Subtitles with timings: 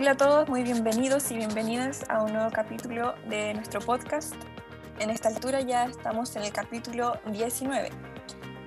[0.00, 4.32] Hola a todos, muy bienvenidos y bienvenidas a un nuevo capítulo de nuestro podcast.
[5.00, 7.90] En esta altura ya estamos en el capítulo 19.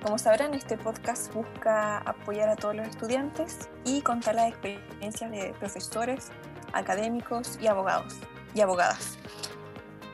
[0.02, 5.54] Como sabrán, este podcast busca apoyar a todos los estudiantes y contar las experiencias de
[5.58, 6.28] profesores,
[6.74, 8.14] académicos y abogados
[8.54, 9.16] y abogadas.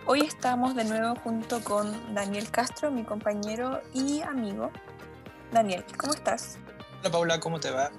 [0.06, 4.70] Hoy estamos de nuevo junto con Daniel Castro, mi compañero y amigo.
[5.50, 6.58] Daniel, ¿cómo estás?
[7.00, 7.90] Hola Paula, ¿cómo te va?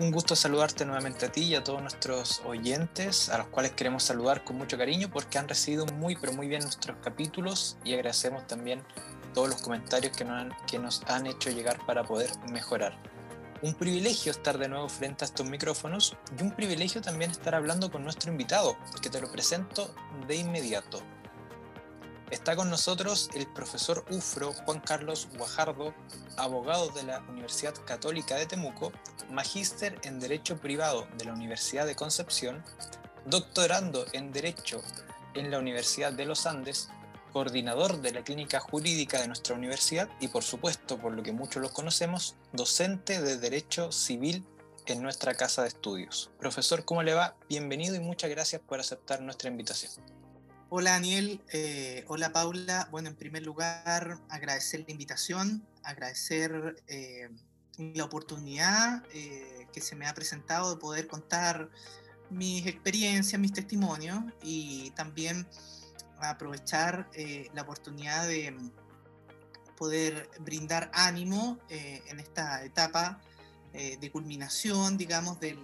[0.00, 4.04] Un gusto saludarte nuevamente a ti y a todos nuestros oyentes, a los cuales queremos
[4.04, 8.46] saludar con mucho cariño porque han recibido muy, pero muy bien nuestros capítulos y agradecemos
[8.46, 8.80] también
[9.34, 12.96] todos los comentarios que nos han, que nos han hecho llegar para poder mejorar.
[13.60, 17.90] Un privilegio estar de nuevo frente a estos micrófonos y un privilegio también estar hablando
[17.90, 19.92] con nuestro invitado, que te lo presento
[20.28, 21.02] de inmediato.
[22.30, 25.94] Está con nosotros el profesor UFRO Juan Carlos Guajardo,
[26.36, 28.92] abogado de la Universidad Católica de Temuco,
[29.30, 32.62] magíster en Derecho Privado de la Universidad de Concepción,
[33.24, 34.82] doctorando en Derecho
[35.32, 36.90] en la Universidad de los Andes,
[37.32, 41.62] coordinador de la clínica jurídica de nuestra universidad y por supuesto, por lo que muchos
[41.62, 44.44] los conocemos, docente de Derecho Civil
[44.84, 46.30] en nuestra casa de estudios.
[46.38, 47.36] Profesor, ¿cómo le va?
[47.48, 50.17] Bienvenido y muchas gracias por aceptar nuestra invitación.
[50.70, 52.88] Hola Daniel, eh, hola Paula.
[52.90, 57.30] Bueno, en primer lugar, agradecer la invitación, agradecer eh,
[57.78, 61.70] la oportunidad eh, que se me ha presentado de poder contar
[62.28, 65.48] mis experiencias, mis testimonios y también
[66.18, 67.08] aprovechar
[67.54, 68.54] la oportunidad de
[69.74, 73.22] poder brindar ánimo en esta etapa
[73.72, 75.56] de culminación, digamos, de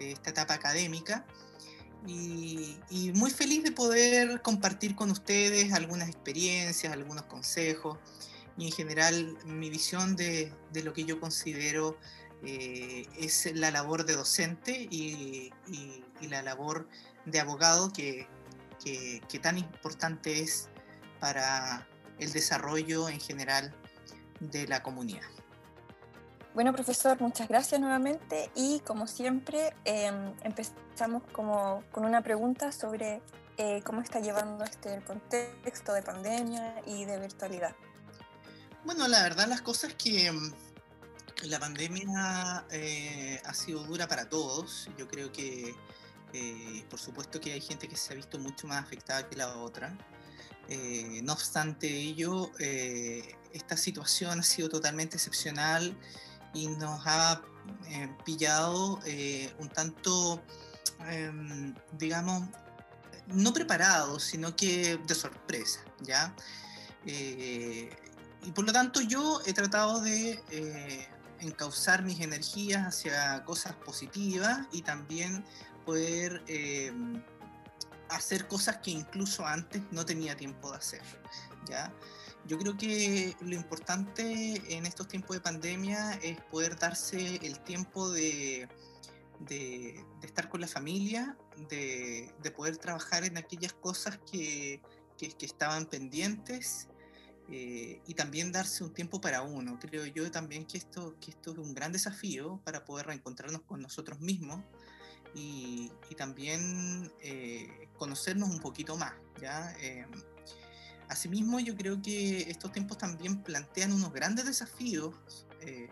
[0.00, 1.24] esta etapa académica
[2.06, 7.98] y, muy feliz de poder compartir con ustedes algunas experiencias, algunos consejos
[8.56, 11.98] y en general mi visión de, de lo que yo considero
[12.42, 16.88] eh, es la labor de docente y, y, la labor
[17.24, 18.28] de abogado que,
[18.82, 20.68] que, que, tan importante es
[21.18, 23.74] para el desarrollo en general
[24.38, 25.39] de la comunidad.
[26.52, 33.22] Bueno, profesor, muchas gracias nuevamente y como siempre em, empezamos como con una pregunta sobre
[33.56, 37.76] eh, cómo está llevando este el contexto de pandemia y de virtualidad.
[38.84, 40.52] Bueno, la verdad las cosas que em,
[41.44, 44.90] la pandemia eh, ha sido dura para todos.
[44.98, 45.76] Yo creo que
[46.32, 49.56] eh, por supuesto que hay gente que se ha visto mucho más afectada que la
[49.56, 49.96] otra.
[51.22, 52.50] no obstante ello,
[53.52, 55.96] esta situación ha sido totalmente excepcional
[56.54, 57.40] y nos ha
[57.88, 60.42] eh, pillado eh, un tanto,
[61.08, 62.48] em, digamos,
[63.28, 66.34] no preparados, sino que de sorpresa, ¿ya?
[67.06, 67.90] Eh,
[68.42, 71.08] y por lo tanto yo he tratado de
[71.40, 75.44] encauzar mis energías hacia cosas positivas y también
[75.84, 77.22] poder em,
[78.08, 81.02] hacer cosas que incluso antes no tenía tiempo de hacer,
[81.68, 81.92] ¿ya?
[82.46, 88.10] Yo creo que lo importante en estos tiempos de pandemia es poder darse el tiempo
[88.10, 88.68] de,
[89.40, 91.36] de, estar con la familia,
[91.68, 94.80] de, de, poder trabajar en aquellas cosas que,
[95.16, 96.88] que, estaban pendientes
[97.50, 99.78] eh, y también darse un tiempo para uno.
[99.78, 103.82] Creo yo también que esto, que esto es un gran desafío para poder reencontrarnos con
[103.82, 104.62] nosotros mismos
[105.34, 109.14] y, y también eh, conocernos un poquito más.
[109.40, 109.72] ¿ya?
[109.80, 110.06] Eh,
[111.10, 115.88] Asimismo, yo creo que estos tiempos también plantean unos grandes desafíos eh,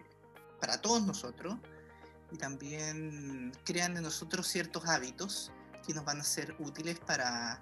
[0.60, 1.56] para todos nosotros
[2.30, 5.50] y también crean en nosotros ciertos hábitos
[5.84, 7.60] que nos van a ser útiles para,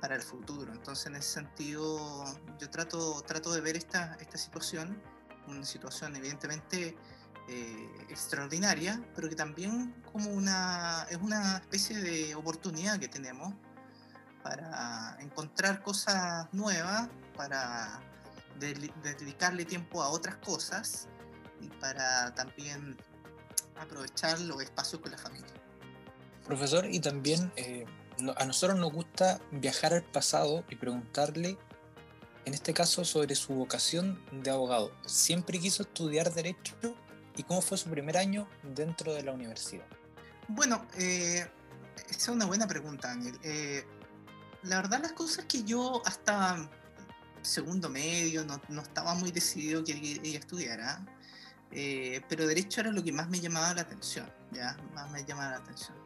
[0.00, 0.72] para el futuro.
[0.72, 2.24] Entonces, en ese sentido,
[2.60, 5.02] yo trato, trato de ver esta, esta situación,
[5.48, 6.96] una situación evidentemente
[7.48, 13.54] eh, extraordinaria, pero que también como una, es una especie de oportunidad que tenemos
[14.44, 18.00] para encontrar cosas nuevas, para
[18.60, 21.08] dedicarle tiempo a otras cosas
[21.60, 22.96] y para también
[23.80, 25.48] aprovechar los espacios con la familia.
[26.44, 27.86] Profesor, y también eh,
[28.36, 31.56] a nosotros nos gusta viajar al pasado y preguntarle,
[32.44, 34.92] en este caso, sobre su vocación de abogado.
[35.06, 36.74] ¿Siempre quiso estudiar derecho
[37.34, 39.86] y cómo fue su primer año dentro de la universidad?
[40.48, 41.48] Bueno, eh,
[42.10, 43.38] esa es una buena pregunta, Ángel.
[43.42, 43.84] Eh,
[44.64, 46.68] la verdad las cosas que yo hasta
[47.42, 51.04] segundo medio no, estaba muy decidido que ella estudiara,
[51.70, 54.30] eh, pero derecho era lo que más me llamaba la atención,
[54.94, 55.96] más me llamaba la atención.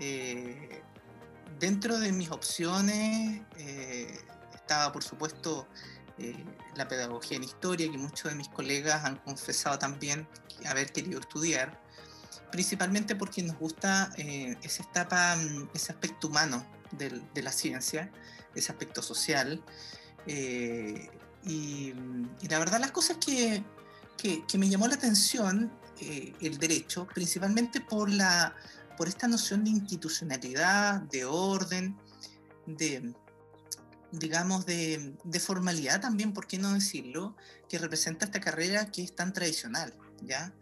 [0.00, 0.82] Eh,
[1.58, 4.18] dentro de mis opciones eh,
[4.54, 5.68] estaba, por supuesto,
[6.76, 10.26] la pedagogía en historia, que muchos de mis colegas han confesado también
[10.66, 11.78] haber querido estudiar,
[12.50, 18.10] principalmente porque nos gusta mm, ese aspecto humano de la ciencia,
[18.54, 19.62] ese aspecto social.
[20.26, 21.08] Eh,
[21.44, 21.94] y,
[22.48, 23.62] la verdad las cosas que,
[24.16, 28.54] que, me llamó la atención eh, el derecho, principalmente por, la,
[28.96, 31.96] por esta noción de institucionalidad, de orden,
[32.66, 33.14] de,
[34.10, 37.36] digamos, de, de, formalidad también, ¿por qué no decirlo?
[37.68, 40.52] Que representa esta carrera que es tan tradicional, ¿ya?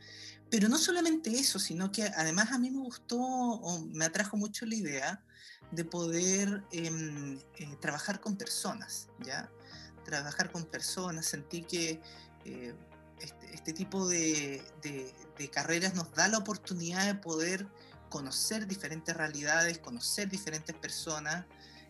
[0.50, 4.66] Pero no solamente eso, sino que además a mí me gustó o me atrajo mucho
[4.66, 5.24] la idea
[5.70, 9.50] de poder em, eh, trabajar con personas, ¿ya?
[10.04, 12.00] Trabajar con personas, sentí que
[12.44, 12.74] eh,
[13.20, 14.62] este, este, tipo de,
[15.52, 17.66] carreras nos da la oportunidad de poder
[18.08, 21.46] conocer diferentes realidades, conocer diferentes personas,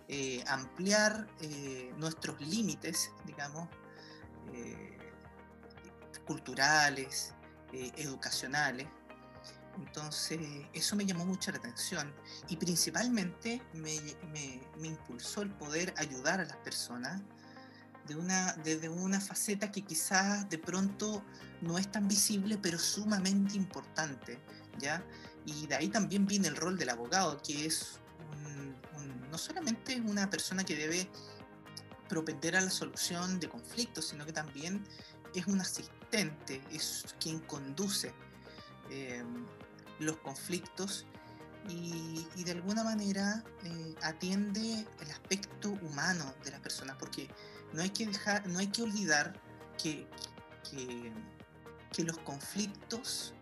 [0.09, 1.27] eh, ampliar
[1.97, 3.69] nuestros límites, digamos,
[6.27, 7.35] culturales,
[7.73, 8.87] educacionales.
[9.77, 10.41] Entonces,
[10.73, 12.13] eso me llamó mucho la atención
[12.49, 13.97] y principalmente me,
[14.83, 17.23] impulsó el poder ayudar a las personas
[18.07, 21.25] de una, desde una faceta que quizás de pronto
[21.63, 24.39] no es tan visible, pero sumamente importante,
[24.79, 25.03] ¿ya?
[25.47, 27.99] Y de ahí también viene el rol del abogado, que es
[29.31, 31.09] no solamente una persona que debe
[32.09, 34.87] propender a la solución de conflictos, sino que también
[35.35, 38.15] es un asistente, es quien conduce.
[38.91, 39.25] Eh,
[39.99, 41.07] los conflictos
[41.69, 47.31] y, de alguna manera eh, atiende el aspecto humano de las personas, porque
[47.73, 49.41] no hay que dejar, no hay que olvidar
[49.79, 50.07] que,
[50.71, 53.35] que, los conflictos,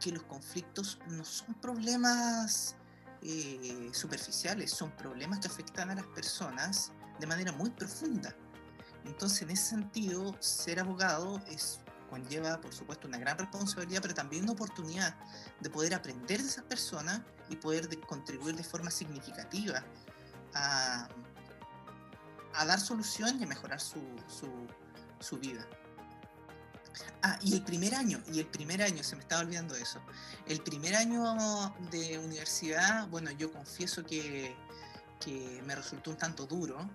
[0.00, 2.74] que los conflictos no son problemas
[3.22, 8.34] eh, superficiales, son problemas que afectan a las personas de manera muy profunda.
[9.04, 14.44] Entonces, en ese sentido, ser abogado es conlleva, por supuesto, una gran responsabilidad, pero también
[14.44, 15.14] una oportunidad
[15.60, 19.84] de poder aprender de esas personas y poder contribuir de forma significativa
[20.54, 21.08] a,
[22.66, 24.02] dar solución y a mejorar su,
[25.20, 25.66] su, vida.
[27.22, 30.00] Ah, y el primer año, y el primer año, se me estaba olvidando eso.
[30.46, 34.56] El primer año de universidad, bueno, yo confieso que,
[35.20, 36.90] que me resultó un tanto duro,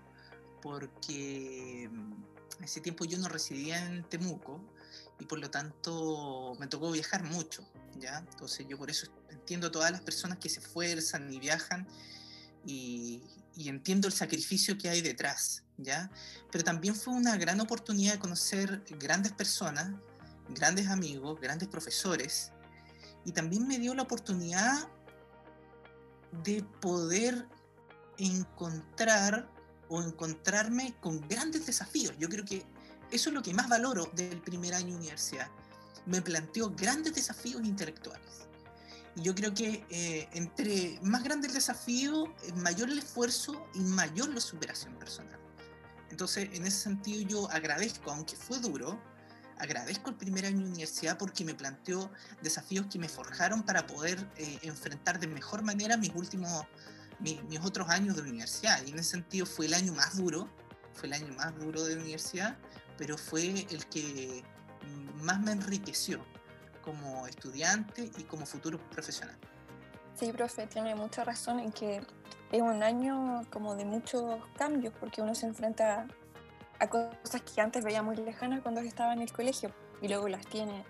[0.62, 1.90] porque
[2.62, 4.62] ese tiempo yo no residía en Temuco,
[5.20, 7.68] y por lo tanto me tocó viajar mucho,
[8.00, 8.20] ¿ya?
[8.20, 11.88] Entonces yo por eso entiendo a todas las personas que se esfuerzan y viajan
[12.66, 13.22] y,
[13.56, 16.10] entiendo el sacrificio que hay detrás, ¿ya?
[16.52, 19.94] Pero también fue una gran oportunidad de conocer grandes personas,
[20.50, 22.52] grandes amigos, grandes profesores
[23.26, 24.88] y también me dio la oportunidad
[26.44, 27.48] de poder
[28.18, 29.50] encontrar
[29.90, 32.16] o encontrarme con grandes desafíos.
[32.18, 32.66] Yo creo que
[33.14, 35.50] eso es lo que más valoro del primer año de universidad.
[36.06, 38.48] Me planteó grandes desafíos intelectuales.
[39.16, 43.80] Y yo creo que eh, entre más grande el desafío, eh, mayor el esfuerzo y
[43.80, 45.40] mayor la superación personal.
[46.10, 49.00] Entonces, en ese sentido, yo agradezco, aunque fue duro,
[49.58, 52.12] agradezco el primer año de universidad porque me planteó
[52.42, 56.66] desafíos que me forjaron para poder eh, enfrentar de mejor manera mis últimos,
[57.20, 58.86] mis, otros años de universidad.
[58.86, 60.50] Y en ese sentido fue el año más duro,
[60.94, 62.58] fue el año más duro de universidad,
[62.98, 64.44] pero fue el que
[65.22, 66.24] más me enriqueció
[66.82, 69.38] como estudiante y como futuro profesional.
[70.16, 72.02] Sí, profe, tiene mucha razón en que
[72.52, 76.08] es un año como de muchos cambios, porque uno se enfrenta
[76.80, 79.72] a cosas que antes veía muy lejanas cuando estaba en el colegio
[80.02, 80.84] y luego las tiene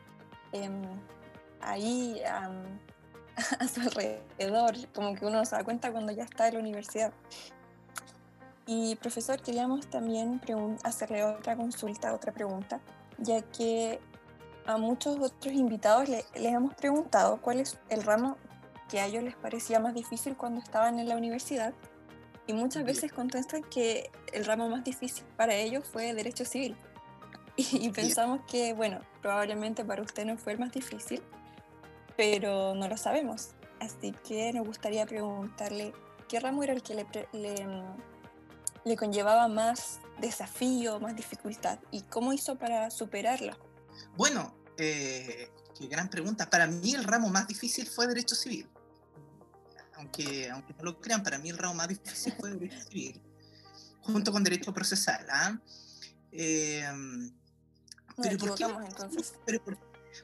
[0.51, 0.81] em,
[1.61, 2.21] ahí
[3.59, 7.13] a su alrededor, como que uno se da cuenta cuando ya está en la universidad.
[8.65, 10.39] Y profesor, queríamos también
[10.83, 12.79] hacerle otra consulta, otra pregunta,
[13.17, 13.99] ya que
[14.65, 18.37] a muchos otros invitados les hemos preguntado cuál es el ramo
[18.89, 21.73] que a ellos les parecía más difícil cuando estaban en la universidad
[22.47, 26.75] y muchas veces contestan que el ramo más difícil para ellos fue derecho civil.
[27.55, 31.21] Y, y pensamos que, bueno, probablemente para usted no fue el más difícil,
[32.17, 33.51] pero no lo sabemos.
[33.79, 35.93] Así que nos gustaría preguntarle
[36.27, 37.53] qué ramo era el que le, le
[38.85, 41.79] le conllevaba más desafío, más dificultad.
[41.91, 43.57] ¿Y cómo hizo para superarlo?
[44.15, 46.49] Bueno, eh, qué gran pregunta.
[46.49, 48.67] Para mí el ramo más difícil fue Derecho Civil.
[49.95, 53.21] Aunque, aunque no lo crean, para mí el ramo más difícil fue Derecho Civil,
[54.01, 55.25] junto con Derecho Procesal.
[55.29, 55.57] ¿ah?
[56.31, 57.31] Em,
[58.21, 59.33] pero, ¿por qué, entonces.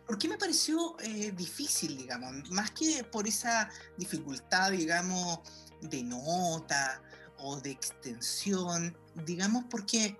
[0.05, 2.49] ¿por, qué me pareció eh, difícil, digamos?
[2.51, 5.39] Más que por esa dificultad, digamos,
[5.81, 7.01] de nota
[7.41, 10.17] o de extensión, digamos porque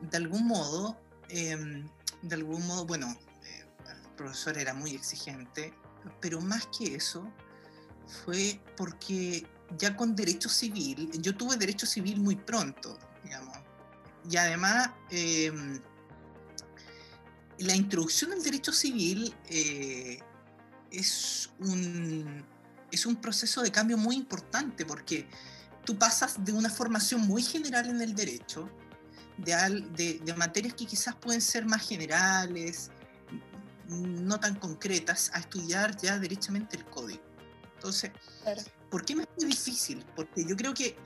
[0.00, 1.86] de algún modo, em,
[2.22, 5.72] de algún modo, bueno, eh, el profesor era muy exigente,
[6.20, 7.30] pero más que eso,
[8.24, 9.46] fue porque
[9.78, 13.56] ya con derecho civil, yo tuve derecho civil muy pronto, digamos,
[14.28, 15.80] y además em,
[17.58, 20.18] la introducción al derecho civil eh,
[20.90, 22.44] es, un,
[22.90, 25.26] es un proceso de cambio muy importante porque
[25.84, 28.68] tú pasas de una formación muy general en el derecho,
[29.38, 32.90] de, de, materias que quizás pueden ser más generales,
[33.88, 37.22] no tan concretas, a estudiar ya derechamente el código.
[37.74, 38.12] Entonces,
[38.90, 40.04] ¿por qué me fue difícil?
[40.14, 40.96] Porque yo creo que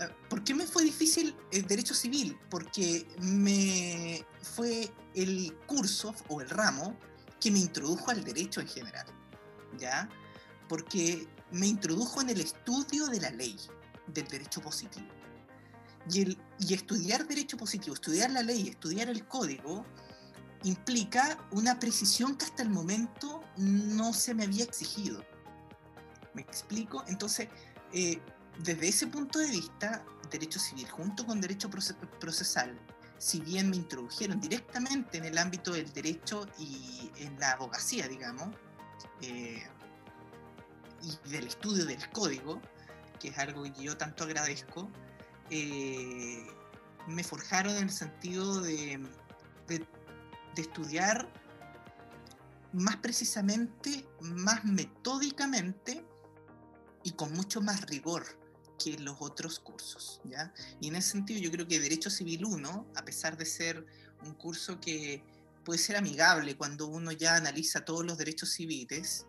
[0.00, 2.36] ah, ¿Por qué me fue difícil el derecho civil?
[2.50, 6.98] Porque me fue el curso o el ramo
[7.40, 9.06] que me introdujo al derecho en general,
[9.78, 10.08] ¿ya?
[10.68, 13.56] Porque me introdujo en el estudio de la ley,
[14.12, 15.06] del derecho positivo.
[16.10, 16.38] Y,
[16.72, 19.84] estudiar derecho positivo, estudiar la ley, estudiar el código,
[20.64, 25.22] implica una precisión que hasta el momento no se me había exigido.
[26.34, 27.04] ¿Me explico?
[27.08, 27.48] Entonces,
[27.92, 28.20] eh,
[28.58, 31.68] desde ese punto de vista, derecho civil junto con derecho
[32.18, 32.78] procesal,
[33.18, 38.48] si bien me introdujeron directamente en el ámbito del derecho y en la abogacía, digamos,
[39.20, 39.62] eh,
[41.02, 42.60] y del estudio del código,
[43.18, 44.90] que es algo que yo tanto agradezco,
[45.50, 46.46] eh,
[47.06, 49.00] me forjaron en el sentido de,
[50.56, 51.32] estudiar
[52.72, 56.04] más precisamente, más metódicamente
[57.04, 58.24] y con mucho más rigor
[58.76, 60.52] que los otros cursos, ¿ya?
[60.80, 63.86] Y en ese sentido yo creo que Derecho Civil 1, a pesar de ser
[64.24, 65.22] un curso que
[65.64, 69.26] puede ser amigable cuando uno ya analiza todos los derechos civiles,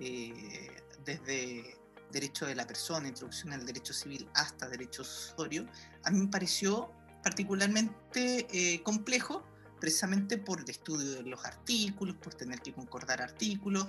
[0.00, 1.77] eh, desde
[2.10, 5.66] derecho de la persona, introducción al derecho civil hasta derecho sucesorio,
[6.04, 9.44] a mí me pareció particularmente eh, complejo
[9.80, 13.86] precisamente por el estudio de los artículos, por tener que concordar artículos,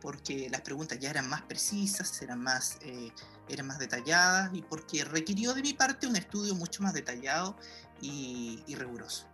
[0.00, 3.10] porque las preguntas ya eran más precisas, eran más, eh,
[3.48, 7.56] eran más detalladas y porque requirió de mi parte un estudio mucho más detallado
[8.00, 9.26] y, y riguroso.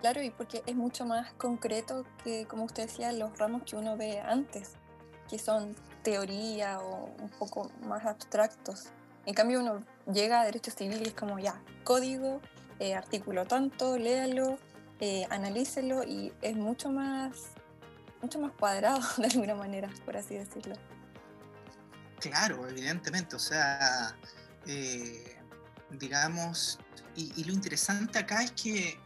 [0.00, 3.96] Claro, y porque es mucho más concreto que, como usted decía, los ramos que uno
[3.96, 4.72] ve antes,
[5.30, 8.86] que son teoría o un poco más abstractos.
[9.26, 12.40] En cambio, uno llega a derecho civil y es como ya, código,
[12.78, 14.58] eh, artículo tanto, léalo,
[15.00, 17.32] eh, analícelo y es mucho más,
[18.20, 20.74] mucho más cuadrado de alguna manera, por así decirlo.
[22.18, 24.16] Claro, evidentemente, o sea,
[24.66, 25.36] eh,
[25.90, 26.78] digamos,
[27.16, 28.98] y, lo interesante acá es que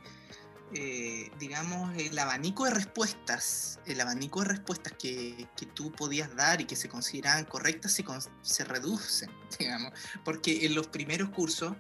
[0.75, 6.61] eh, digamos, el abanico de respuestas, el abanico de respuestas que, que tú podías dar
[6.61, 8.05] y que se consideraban correctas se,
[8.43, 9.93] se reducen, digamos,
[10.25, 11.77] porque en los primeros cursos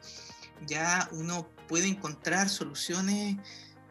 [0.66, 3.36] ya uno puede encontrar soluciones,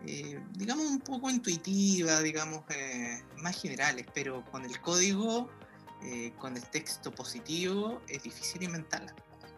[0.06, 5.50] eh, digamos, un poco intuitivas, digamos, eh, más generales, pero con el código,
[6.38, 9.16] con el texto positivo, es difícil inventarla.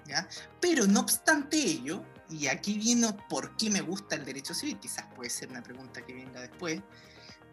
[0.08, 0.28] ¿ya?
[0.62, 5.06] Pero no obstante ello, y aquí vino por qué me gusta el derecho civil, quizás
[5.16, 6.82] puede ser una pregunta que venga después,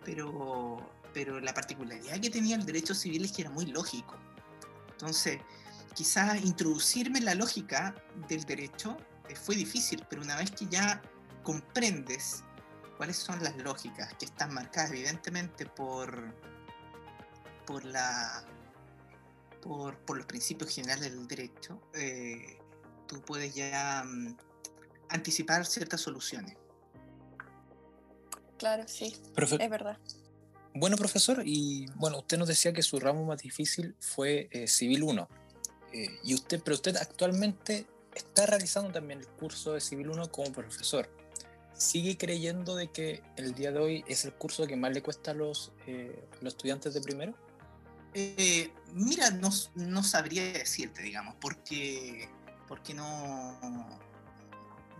[0.04, 4.16] pero, pero la particularidad que tenía el derecho civil es que era muy lógico.
[4.90, 5.38] Entonces,
[5.94, 7.94] quizás introducirme en la lógica
[8.28, 8.96] del derecho
[9.28, 11.00] eh, fue difícil, pero una vez que ya
[11.42, 12.42] comprendes
[12.96, 16.34] cuáles son las lógicas que están marcadas evidentemente por,
[17.66, 18.44] por, la,
[19.62, 22.58] por, por los principios generales del derecho, eh,
[23.06, 24.36] tú puedes ya mm,
[25.08, 26.56] anticipar ciertas soluciones.
[28.58, 29.98] Claro, sí, es verdad.
[30.76, 35.04] Bueno, profesor, y bueno, usted nos decía que su ramo más difícil fue eh, Civil
[35.04, 35.28] 1.
[35.92, 40.50] Eh, y usted, pero usted actualmente está realizando también el curso de Civil 1 como
[40.52, 41.08] profesor.
[41.74, 45.30] ¿Sigue creyendo de que el día de hoy es el curso que más le cuesta
[45.30, 47.34] a los, eh, los estudiantes de primero?
[48.92, 52.28] mira, no, no, sabría decirte, digamos, porque,
[52.68, 53.58] porque no,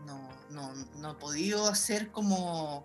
[0.07, 2.85] no, no, no he podido hacer como...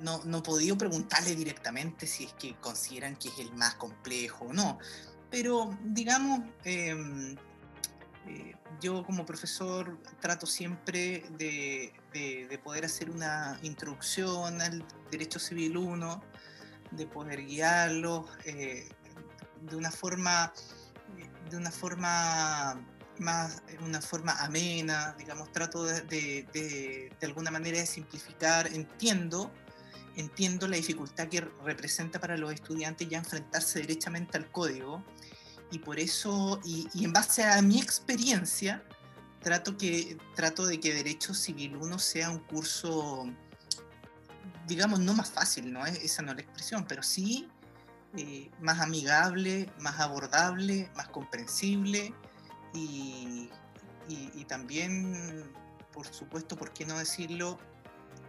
[0.00, 4.44] No, no he podido preguntarle directamente si es que consideran que es el más complejo
[4.44, 4.78] o no.
[5.28, 7.36] Pero, digamos, em,
[8.26, 15.76] eh, yo como profesor trato siempre de, de, poder hacer una introducción al derecho civil
[15.76, 16.22] 1,
[16.92, 18.88] de poder guiarlos eh,
[19.62, 20.52] de una forma
[21.50, 22.80] de una forma
[23.20, 29.52] más una forma amena, digamos, trato de, de, de, alguna manera de simplificar, entiendo,
[30.16, 35.04] entiendo la dificultad que representa para los estudiantes ya enfrentarse derechamente al código
[35.70, 38.82] y por eso, y, y en base a mi experiencia,
[39.42, 43.26] trato, que, trato de que Derecho Civil 1 sea un curso,
[44.66, 45.84] digamos, no más fácil, ¿no?
[45.84, 47.48] Esa no es la expresión, pero sí
[48.16, 52.14] eh, más amigable, más abordable, más comprensible
[52.74, 53.50] y,
[54.46, 55.44] también,
[55.92, 57.58] por supuesto, ¿por qué no decirlo?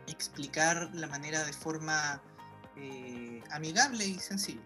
[0.07, 2.21] Explicar la manera de forma
[2.75, 4.61] eh, amigable y sencilla.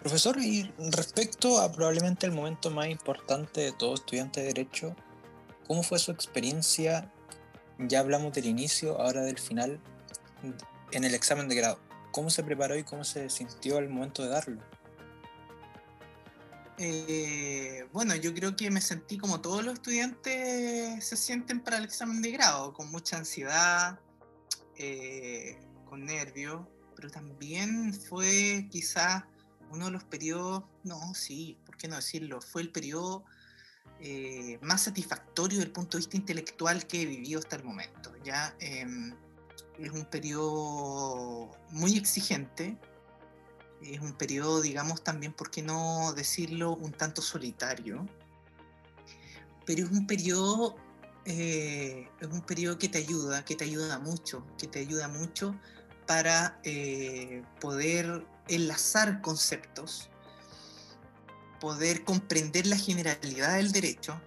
[0.00, 4.96] Profesor, y respecto a probablemente el momento más importante de todo estudiante de Derecho,
[5.66, 7.12] ¿cómo fue su experiencia?
[7.78, 9.78] Ya hablamos del inicio, ahora del final,
[10.92, 11.78] en el examen de grado.
[12.12, 14.62] ¿Cómo se preparó y cómo se sintió al momento de darlo?
[16.82, 21.84] Eh, bueno, yo creo que me sentí como todos los estudiantes se sienten para el
[21.84, 24.00] examen de grado, con mucha ansiedad,
[24.76, 29.24] eh, con nervios, pero también fue quizás
[29.70, 32.40] uno de los periodos, no, sí, ¿por qué no decirlo?
[32.40, 33.26] Fue el periodo
[34.00, 38.10] eh, más satisfactorio desde el punto de vista intelectual que he vivido hasta el momento.
[38.24, 39.14] Ya em,
[39.78, 42.78] es un periodo muy exigente,
[43.82, 48.06] es un periodo, digamos, también, ¿por qué no decirlo, un tanto solitario?
[49.66, 50.76] Pero es un periodo,
[51.24, 55.58] eh, es un periodo que te ayuda, que te ayuda mucho, que te ayuda mucho
[56.06, 60.10] para eh, poder enlazar conceptos,
[61.60, 64.20] poder comprender la generalidad del derecho,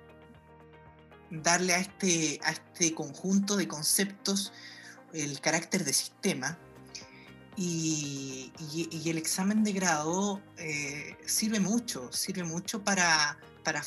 [1.29, 4.53] darle a este, a este conjunto de conceptos
[5.13, 6.57] el carácter de sistema.
[7.55, 8.51] Y,
[9.05, 13.83] el examen de grado eh, sirve mucho, sirve mucho para, para,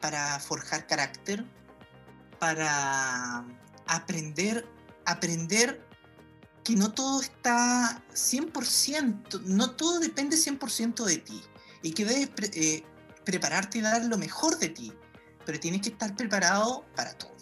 [0.00, 1.44] para forjar carácter,
[2.38, 3.44] para
[3.86, 4.66] aprender,
[5.06, 5.84] aprender
[6.62, 11.42] que no todo está 100%, no todo depende 100% de ti
[11.82, 12.84] y que debes eh,
[13.24, 14.92] prepararte y dar lo mejor de ti,
[15.44, 17.34] pero tienes que estar preparado para todo.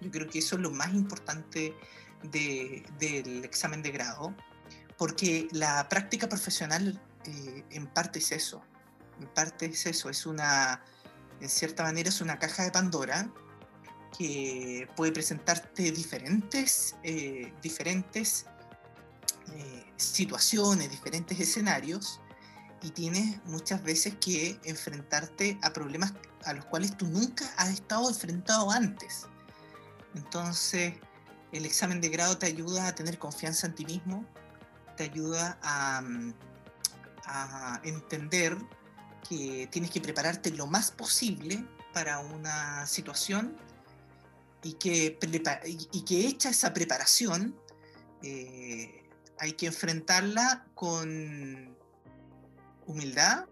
[0.00, 1.74] Yo creo que eso es lo más importante
[2.22, 4.34] del examen de grado,
[4.96, 8.62] porque la práctica profesional eh, en parte es eso,
[9.20, 10.82] en parte es eso, es una,
[11.40, 13.30] en cierta manera es una caja de Pandora
[14.16, 18.46] que puede presentarte diferentes, eh, diferentes
[19.52, 22.20] eh, situaciones, diferentes escenarios,
[22.82, 26.12] y tienes muchas veces que enfrentarte a problemas
[26.44, 29.26] a los cuales tú nunca has estado enfrentado antes.
[30.14, 30.94] Entonces,
[31.52, 34.24] el examen de grado te ayuda a tener confianza en ti mismo,
[34.96, 36.02] te ayuda a,
[37.82, 38.56] entender
[39.28, 43.56] que tienes que prepararte lo más posible para una situación
[44.62, 45.18] y que,
[45.92, 47.56] y que hecha esa preparación,
[48.22, 49.08] eh,
[49.40, 51.76] hay que enfrentarla con
[52.86, 53.46] humildad,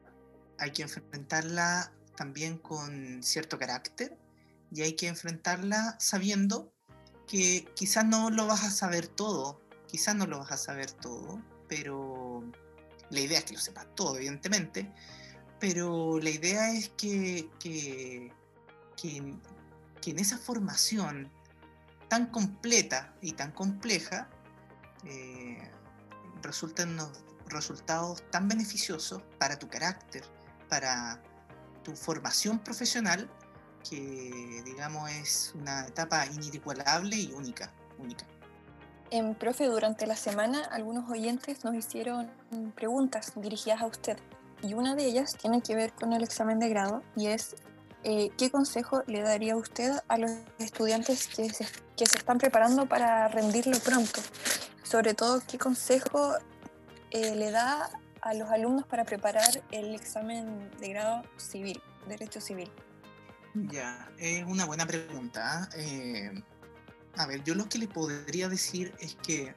[0.59, 4.16] hay que enfrentarla también con cierto carácter
[4.70, 6.72] y hay que enfrentarla sabiendo
[7.26, 9.61] que quizás no lo vas a saber todo,
[9.94, 12.42] quizás no lo vas a saber todo, pero
[13.11, 14.92] la idea es que lo sepas todo, evidentemente,
[15.61, 18.33] pero la idea es que, que,
[18.96, 21.30] que en esa formación
[22.09, 24.28] tan completa y tan compleja,
[25.04, 25.70] eh,
[26.42, 26.98] resultan
[27.46, 30.24] resultados tan beneficiosos para tu carácter,
[30.68, 31.22] para
[31.85, 33.30] tu formación profesional,
[33.88, 37.72] que digamos es una etapa inigualable y única.
[39.11, 42.31] En profe, durante la semana algunos oyentes nos hicieron
[42.75, 44.19] preguntas dirigidas a usted
[44.62, 47.57] y una de ellas tiene que ver con el examen de grado y es
[48.03, 52.87] eh, ¿qué consejo le daría usted a los estudiantes que se, que se están preparando
[52.87, 54.21] para rendirlo pronto?
[54.85, 56.35] sobre todo qué consejo
[57.11, 57.90] eh, le da
[58.21, 62.71] a los alumnos para preparar el examen de grado civil, derecho civil.
[63.55, 65.69] Ya, es una buena pregunta.
[65.77, 66.31] Eh,
[67.16, 69.55] a ver, yo lo que le podría decir es que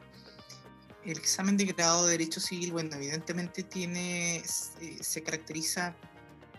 [1.04, 5.96] el examen de grado de derecho civil, bueno, evidentemente tiene, se caracteriza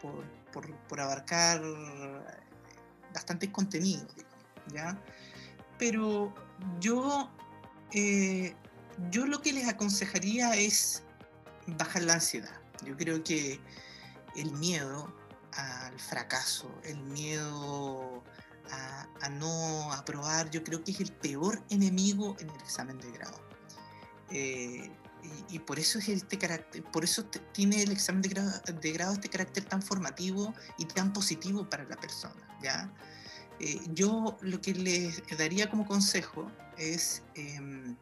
[0.01, 1.63] por, por, por abarcar
[3.13, 4.07] bastantes contenidos,
[4.73, 4.99] ¿ya?
[5.79, 6.35] Pero
[6.81, 7.31] yo
[7.93, 8.55] eh,
[9.11, 11.03] yo lo que les aconsejaría es
[11.67, 12.61] bajar la ansiedad.
[12.85, 13.61] Yo creo que
[14.37, 15.13] el miedo
[15.53, 18.23] al fracaso, el miedo
[18.71, 23.39] a, no aprobar, yo creo que es el peor enemigo en el examen de grado.
[24.31, 24.91] Eh,
[25.51, 29.13] y, por eso es este carácter, por eso tiene el examen de grado, de grado,
[29.13, 32.59] este carácter tan formativo y tan positivo para la persona.
[32.63, 32.93] ¿ya?
[33.61, 37.97] Eh, yo lo que les daría como consejo es em,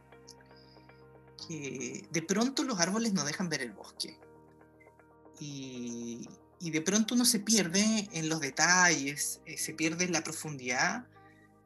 [1.48, 4.18] que de pronto los árboles no dejan ver el bosque.
[5.40, 6.29] Y,
[6.60, 11.06] de pronto uno se pierde en los detalles, eh, se pierde en la profundidad,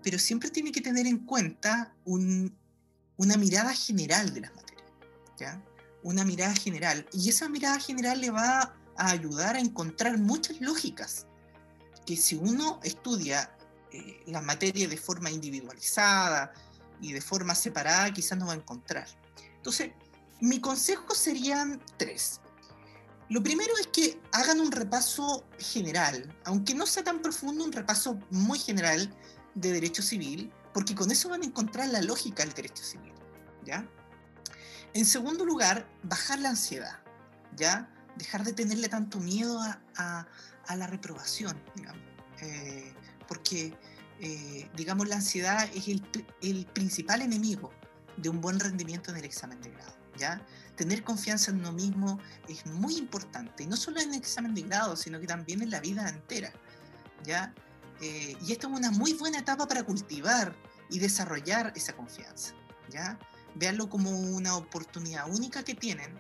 [0.03, 4.91] pero siempre tiene que tener en cuenta una mirada general de las materias.
[5.39, 5.63] ¿ya?
[6.03, 7.07] una mirada general.
[7.13, 11.27] Y esa mirada general le va a ayudar a encontrar muchas lógicas
[12.07, 13.57] que si uno estudia
[13.93, 16.53] eh, la materia de forma individualizada
[17.01, 19.07] y de forma separada, quizás no va a encontrar.
[19.57, 19.91] Entonces,
[20.41, 22.41] mi consejo serían tres.
[23.31, 28.19] Lo primero es que hagan un repaso general, aunque no sea tan profundo, un repaso
[28.31, 29.09] muy general
[29.55, 33.13] de derecho civil, porque con eso van a encontrar la lógica del derecho civil.
[33.65, 33.89] ¿ya?
[34.95, 36.99] En segundo lugar, bajar la ansiedad,
[37.57, 37.89] ¿ya?
[38.17, 39.61] Dejar de tenerle tanto miedo
[39.97, 40.27] a,
[40.77, 42.03] la reprobación, digamos.
[42.41, 42.93] Eh,
[43.29, 43.77] porque,
[44.21, 46.03] eh, digamos, la ansiedad es el,
[46.43, 47.71] el, principal enemigo
[48.17, 50.41] de un buen rendimiento en el examen de grado, ¿ya?
[50.77, 54.63] Tener confianza en uno mismo es muy importante, y no solo en el examen de
[54.63, 56.53] grado, sino que también en la vida entera,
[57.25, 57.53] ¿ya?
[58.01, 60.55] Eh, y esta es una muy buena etapa para cultivar
[60.91, 62.55] y desarrollar esa confianza,
[62.91, 63.19] ¿ya?
[63.55, 66.19] Veanlo como una oportunidad única que tienen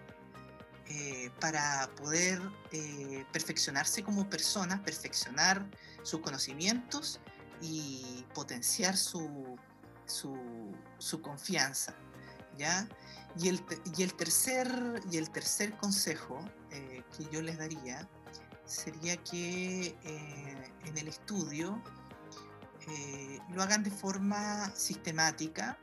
[0.88, 2.40] eh, para poder
[2.72, 5.64] eh, perfeccionarse como personas, perfeccionar
[6.02, 7.20] sus conocimientos
[7.60, 9.56] y potenciar su,
[10.06, 11.94] su, confianza.
[12.58, 12.88] ¿ya?
[13.38, 13.62] Y, el,
[13.96, 18.08] y, el tercer, y el tercer consejo eh, que yo les daría
[18.64, 19.96] sería que
[20.84, 21.82] en el estudio
[23.52, 25.76] lo hagan de forma sistemática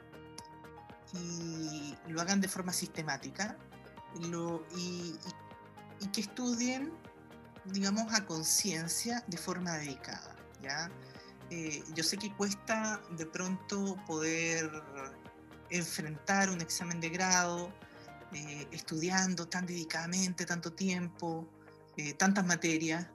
[1.14, 3.58] y lo hagan de forma sistemática
[4.30, 5.18] lo, y,
[6.14, 6.94] que estudien,
[7.66, 10.36] digamos, a conciencia de forma dedicada.
[10.62, 10.90] ¿ya?
[11.50, 14.70] Eh, yo sé que cuesta de pronto poder
[15.70, 17.74] enfrentar un examen de grado
[18.34, 21.48] eh, estudiando tan dedicadamente, tanto tiempo,
[21.98, 23.08] eh, tantas materias,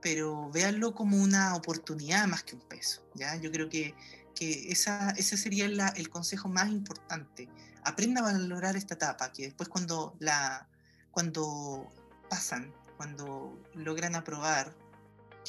[0.00, 3.02] pero véanlo como una oportunidad más que un peso.
[3.14, 3.36] ¿ya?
[3.36, 3.94] Yo creo que
[4.38, 7.48] que esa, ese sería el consejo más importante.
[7.82, 10.68] Aprenda a valorar esta etapa, que después cuando, la,
[11.10, 11.88] cuando
[12.30, 14.76] pasan, cuando logran aprobar,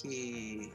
[0.01, 0.73] que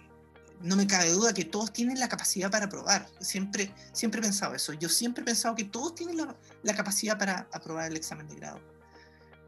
[0.60, 3.06] no me cabe duda que todos tienen la capacidad para aprobar.
[3.20, 4.72] Siempre, siempre he pensado eso.
[4.72, 8.36] Yo siempre he pensado que todos tienen la, la capacidad para aprobar el examen de
[8.36, 8.60] grado.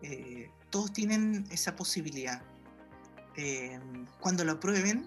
[0.02, 2.42] Eh, todos tienen esa posibilidad.
[3.36, 3.78] Eh,
[4.20, 5.06] cuando lo aprueben,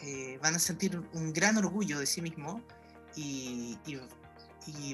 [0.00, 2.62] eh, van a sentir un gran orgullo de sí mismos
[3.16, 3.78] y,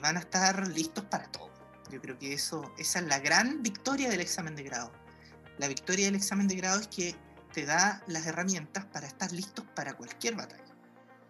[0.01, 1.51] van a estar listos para todo.
[1.91, 4.93] Yo creo que eso, esa es la gran victoria del examen de grado.
[5.59, 7.15] La victoria del examen de grado es que
[7.57, 10.63] te da las herramientas para estar listos para cualquier batalla.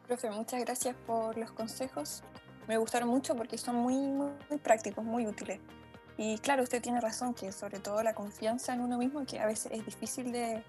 [0.08, 2.24] Profe, muchas gracias por los consejos.
[2.66, 5.60] Me gustaron mucho porque son muy, muy prácticos, muy útiles.
[6.18, 9.46] Y claro, usted tiene razón que sobre todo la confianza en uno mismo, que a
[9.46, 10.64] veces es difícil de,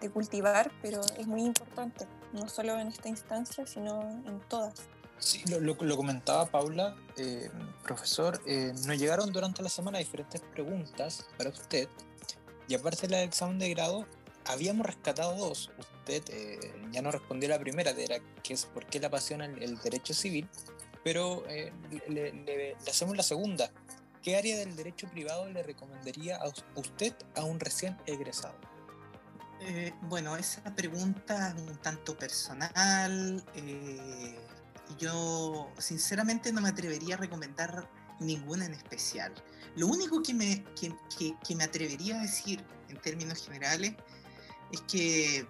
[0.00, 4.74] de cultivar, pero es muy importante, no solo en esta instancia, sino en todas.
[5.18, 7.50] Sí, lo, comentaba Paula, eh,
[7.82, 11.88] profesor, eh, nos llegaron durante la semana diferentes preguntas para usted,
[12.68, 14.06] y aparte del examen de grado,
[14.46, 15.70] habíamos rescatado dos.
[15.78, 16.58] Usted eh,
[16.92, 20.14] ya no respondió la primera, de era que es por qué le apasiona el, derecho
[20.14, 20.48] civil,
[21.04, 21.44] pero
[22.08, 23.70] le, hacemos la segunda.
[24.22, 28.54] ¿Qué área del derecho privado le recomendaría a usted a un recién egresado?
[29.62, 33.44] Eh, bueno, esa pregunta es un tanto personal.
[33.54, 34.38] Eh,
[34.98, 37.88] yo sinceramente no me atrevería a recomendar
[38.20, 39.32] ninguna en especial.
[39.76, 43.94] Lo único que me, que, me atrevería a decir en términos generales
[44.72, 45.46] es que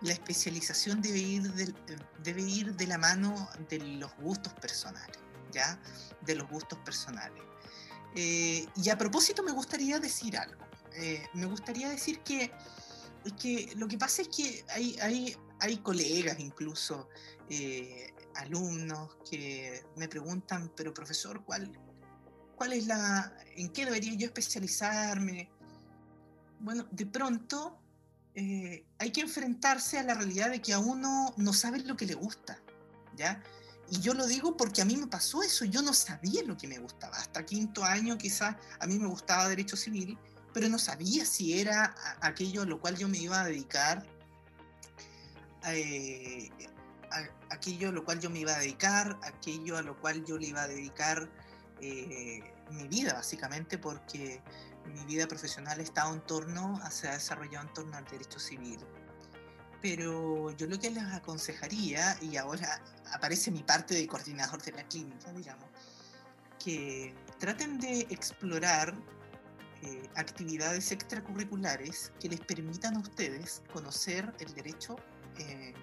[0.00, 1.74] la especialización debe ir, de,
[2.22, 5.18] debe ir de la mano de los gustos personales,
[5.52, 5.80] ¿ya?
[6.22, 7.42] De los gustos personales.
[8.14, 10.62] Eh, y a propósito me gustaría decir algo.
[11.34, 12.52] me gustaría decir que
[13.30, 17.08] que lo que pasa es que hay, hay, hay colegas incluso,
[17.48, 21.70] eh, alumnos que me preguntan, pero profesor, ¿cuál,
[22.56, 25.50] ¿cuál es la, en qué debería yo especializarme?
[26.58, 27.78] Bueno, de pronto
[28.34, 32.06] eh, hay que enfrentarse a la realidad de que a uno no sabe lo que
[32.06, 32.60] le gusta,
[33.16, 33.42] ¿ya?
[33.90, 36.66] Y yo lo digo porque a mí me pasó eso, yo no sabía lo que
[36.66, 37.16] me gustaba.
[37.16, 40.18] Hasta quinto año quizás a mí me gustaba derecho civil
[40.52, 44.04] pero no sabía si era aquello a lo cual yo me iba a dedicar,
[45.68, 46.50] eh,
[47.50, 50.48] aquello a lo cual yo me iba a dedicar, aquello a lo cual yo le
[50.48, 51.28] iba a dedicar
[51.80, 54.40] eh, mi vida, básicamente, porque
[54.86, 58.78] mi vida profesional estaba en torno, se ha desarrollado en torno al derecho civil.
[59.80, 64.84] Pero yo lo que les aconsejaría, y ahora aparece mi parte de coordinador de la
[64.84, 65.68] clínica, digamos,
[66.62, 68.94] que traten de explorar
[69.82, 74.94] eh, actividades extracurriculares que les permitan a ustedes conocer el derecho
[75.38, 75.74] eh,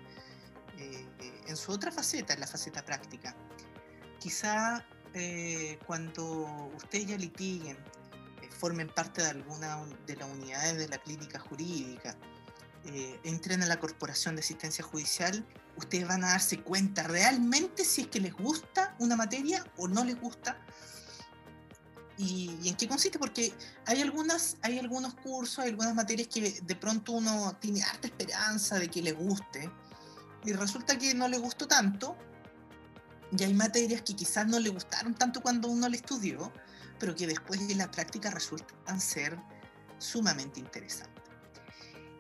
[0.78, 1.06] eh,
[1.48, 3.36] en su otra faceta, en la faceta práctica.
[4.20, 4.86] Quizá
[5.86, 7.78] cuando ustedes ya litiguen
[8.60, 12.16] formen parte de alguna de las unidades de la clínica jurídica,
[12.86, 15.46] eh, entren a la Corporación de Asistencia Judicial,
[15.76, 20.04] ustedes van a darse cuenta realmente si es que les gusta una materia o no
[20.04, 20.58] les gusta.
[22.18, 23.54] Y, en qué consiste, porque
[23.86, 28.78] hay, algunas, hay algunos cursos, hay algunas materias que de pronto uno tiene harta esperanza
[28.78, 29.72] de que les guste,
[30.44, 32.18] y resulta que no le gustó tanto,
[33.38, 36.52] y hay materias que quizás no le gustaron tanto cuando uno le estudió,
[37.00, 39.38] pero que después de la práctica resultan ser
[40.00, 41.24] sumamente interesantes.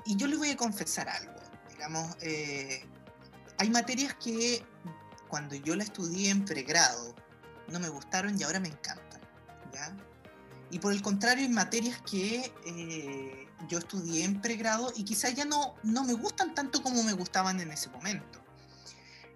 [0.05, 2.85] Y yo le voy a confesar algo, digamos, eh,
[3.57, 4.63] hay materias que
[5.27, 7.15] cuando yo la estudié en pregrado
[7.67, 9.21] no me gustaron y ahora me encantan,
[9.73, 9.95] ¿ya?
[10.71, 15.45] Y por el contrario, hay materias que eh, yo estudié en pregrado y quizás ya
[15.45, 18.39] no, no me gustan tanto como me gustaban en ese momento.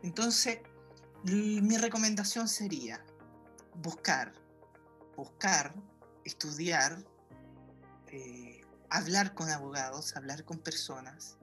[0.03, 0.59] Entonces,
[1.23, 3.03] mi recomendación sería
[3.75, 4.33] buscar
[5.15, 5.73] buscar,
[6.25, 7.03] estudiar,
[8.07, 11.37] eh, hablar con abogados, hablar con personas,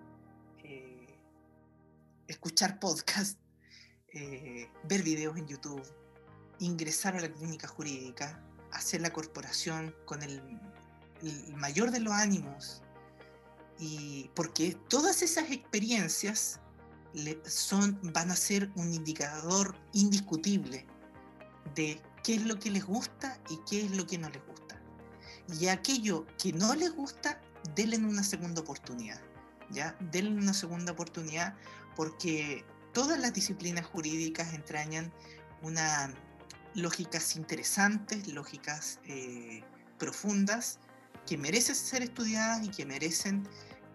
[0.65, 1.19] eh,
[2.29, 3.39] escuchar podcasts,
[4.13, 5.83] eh, ver videos en YouTube,
[6.59, 10.43] ingresar a la clínica jurídica, hacer la corporación con el,
[11.55, 12.83] mayor de los ánimos,
[13.79, 16.61] y porque todas esas experiencias
[17.47, 20.87] son, van a ser un indicador indiscutible
[21.75, 24.81] de qué es lo que les gusta y qué es lo que no les gusta.
[25.59, 27.41] Y aquello que no les gusta,
[27.75, 29.21] denle una segunda oportunidad.
[29.71, 29.97] ¿ya?
[30.13, 31.55] Denle una segunda oportunidad
[31.97, 35.13] porque todas las disciplinas jurídicas entrañan
[35.63, 36.13] una
[36.75, 39.63] lógicas interesantes, lógicas eh,
[39.99, 40.79] profundas,
[41.27, 43.47] que merecen ser estudiadas y que merecen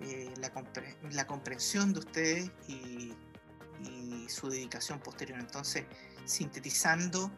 [0.02, 3.14] eh, la, comprensión de ustedes y,
[4.28, 5.40] su dedicación posterior.
[5.40, 5.86] Entonces,
[6.26, 7.32] sintetizando,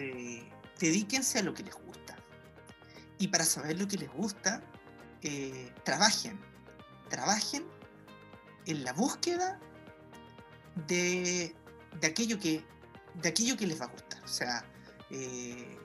[0.00, 2.16] este, dedíquense a lo que les gusta.
[3.18, 4.62] Y para saber lo que les gusta,
[5.22, 6.38] eh, trabajen.
[7.08, 7.64] Trabajen
[8.66, 9.58] en la búsqueda
[10.86, 11.54] de,
[12.02, 12.64] aquello que,
[13.20, 14.22] de aquello que les va a gustar.
[14.24, 14.64] O sea,
[15.10, 15.76] eh,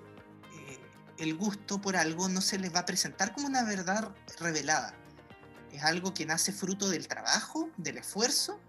[0.53, 0.79] eh,
[1.17, 4.93] el gusto por algo no se les va a presentar como una verdad revelada.
[5.75, 8.59] Es algo que nace fruto del trabajo, del esfuerzo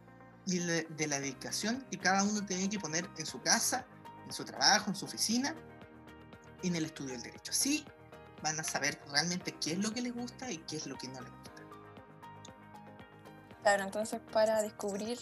[0.44, 3.84] y de la dedicación que cada uno tiene que poner en su casa
[4.26, 5.54] en su trabajo, en su oficina,
[6.62, 7.52] en el estudio del derecho.
[7.52, 7.84] Así
[8.42, 11.08] van a saber realmente qué es lo que les gusta y qué es lo que
[11.08, 11.50] no les gusta.
[13.62, 15.18] Claro, entonces para descubrir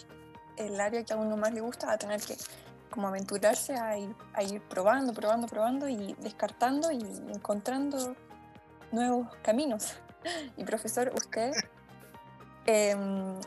[0.57, 2.35] el área que a uno más le gusta va a tener que
[2.89, 7.01] como aventurarse a ir, a ir probando, probando, probando y descartando y
[7.33, 8.15] encontrando
[8.91, 9.93] nuevos caminos.
[10.57, 11.51] Y profesor, usted
[12.65, 13.39] em,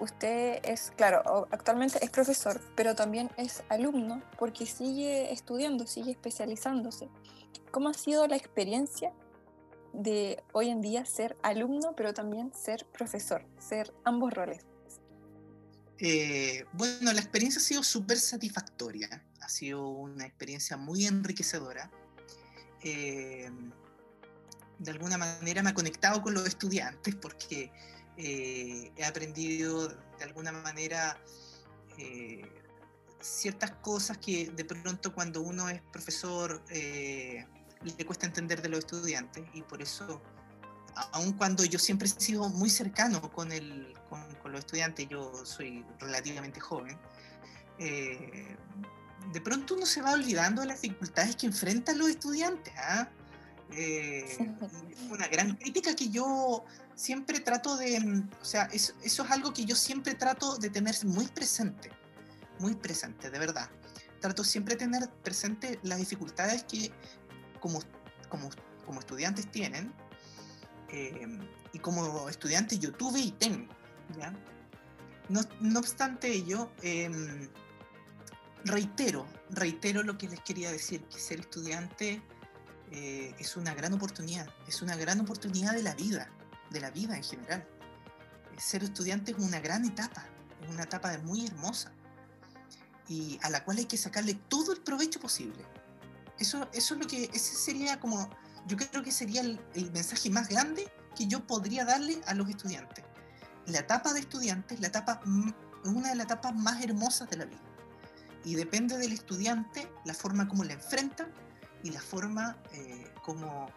[0.00, 7.08] usted es, claro, actualmente es profesor, pero también es alumno porque sigue estudiando, sigue especializándose.
[7.70, 9.12] ¿Cómo ha sido la experiencia
[9.92, 14.64] de hoy en día ser alumno, pero también ser profesor, ser ambos roles?
[15.98, 21.90] Eh, bueno, la experiencia ha sido súper satisfactoria, ha sido una experiencia muy enriquecedora.
[22.82, 23.50] Eh,
[24.78, 27.72] de alguna manera me ha conectado con los estudiantes porque
[28.20, 31.16] eh, he aprendido de alguna manera
[31.98, 32.42] eh,
[33.20, 37.46] ciertas cosas que de pronto cuando uno es profesor eh,
[37.96, 40.20] le cuesta entender de los estudiantes y por eso,
[41.12, 45.84] aun cuando yo siempre he sido muy cercano con, el, con, los estudiantes, yo soy
[46.00, 46.98] relativamente joven,
[47.78, 52.74] de pronto uno se va olvidando de las dificultades que enfrentan los estudiantes.
[52.78, 53.08] ¿ah?
[55.10, 59.64] Una gran crítica que yo siempre trato de, mm, o sea, eso, es algo que
[59.64, 61.90] yo siempre trato de tener muy presente,
[62.58, 63.70] muy presente, de verdad.
[64.20, 66.90] Trato siempre de tener presente las dificultades que
[67.60, 67.80] como,
[68.28, 68.50] como,
[68.84, 69.92] como estudiantes tienen
[70.88, 71.38] em,
[71.72, 73.72] y como estudiante yo tuve y tengo,
[74.18, 74.32] ¿ya?
[75.28, 77.48] No, no obstante ello, em,
[78.64, 82.22] reitero, reitero lo que les quería decir, que ser estudiante
[82.92, 86.30] eh, es una gran oportunidad, es una gran oportunidad de la vida
[86.70, 87.66] de la vida en general.
[88.56, 90.24] Ser estudiante es una gran etapa,
[90.62, 91.92] es una etapa muy hermosa
[93.08, 95.64] y a la cual hay que sacarle todo el provecho posible.
[96.38, 98.28] Eso, eso es lo que, ese sería como,
[98.66, 99.60] yo creo que sería el,
[99.92, 103.04] mensaje más grande que yo podría darle a los estudiantes.
[103.66, 105.20] La etapa de estudiantes, la etapa,
[105.84, 107.60] es una de las etapas más hermosas de la vida.
[108.44, 111.28] Y depende del estudiante la forma como la enfrenta
[111.82, 113.68] y la forma eh, como,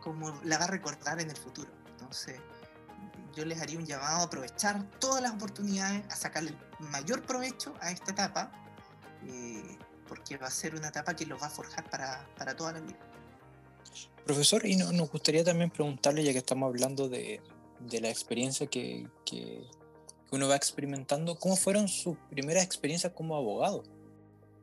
[0.00, 1.70] como la va a recordar en el futuro.
[1.90, 2.40] Entonces,
[3.34, 7.74] yo les haría un llamado a aprovechar todas las oportunidades, a sacarle el mayor provecho
[7.80, 8.52] a esta etapa,
[9.26, 12.72] eh, porque va a ser una etapa que los va a forjar para, para toda
[12.72, 12.98] la vida.
[14.24, 17.42] Profesor, y nos gustaría también preguntarle, ya que estamos hablando de,
[17.90, 19.06] la experiencia que,
[20.30, 23.84] uno va experimentando, ¿cómo fueron sus primeras experiencias como abogado?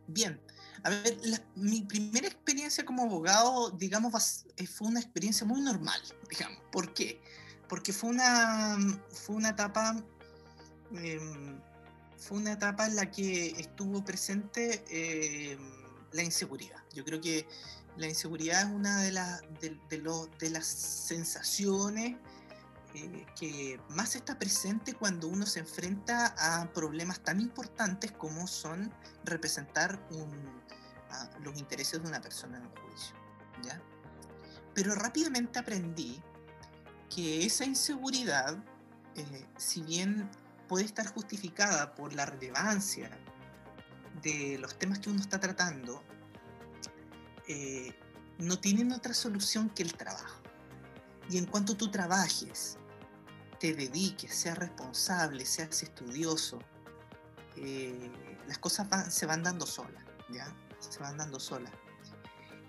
[0.07, 0.41] Bien,
[0.84, 1.17] a ver,
[1.56, 6.60] mi primera experiencia como abogado, digamos, eh, fue una experiencia muy normal, digamos.
[6.72, 7.22] ¿Por qué?
[7.67, 8.78] Porque fue una,
[9.10, 10.04] fue una etapa...
[10.94, 11.60] Em,
[12.17, 15.60] fue una etapa en la que estuvo presente em,
[16.12, 16.78] la inseguridad.
[16.94, 17.48] Yo creo que
[17.98, 22.17] la inseguridad es una de, las de, las sensaciones
[22.93, 28.93] eh, que más está presente cuando uno se enfrenta a problemas tan importantes como son
[29.23, 29.99] representar
[31.41, 33.15] los intereses de una persona en un juicio.
[33.63, 33.82] ¿ya?
[34.73, 36.21] Pero rápidamente aprendí
[37.13, 38.58] que esa inseguridad,
[39.15, 40.30] eh, si bien
[40.67, 43.10] puede estar justificada por la relevancia
[44.21, 46.04] de los temas que uno está tratando,
[47.47, 47.93] eh,
[48.38, 50.41] no tienen otra solución que el trabajo.
[51.30, 52.77] Y en cuanto tú trabajes,
[53.62, 56.58] te dediques, seas responsable, seas estudioso,
[57.58, 58.12] eh,
[58.47, 60.52] las cosas se van dando solas, ¿ya?
[60.80, 61.71] Se van dando solas.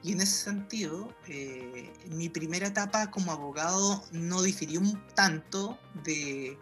[0.02, 6.59] Y en ese sentido, eh, mi primera etapa como abogado no difirió un tanto de,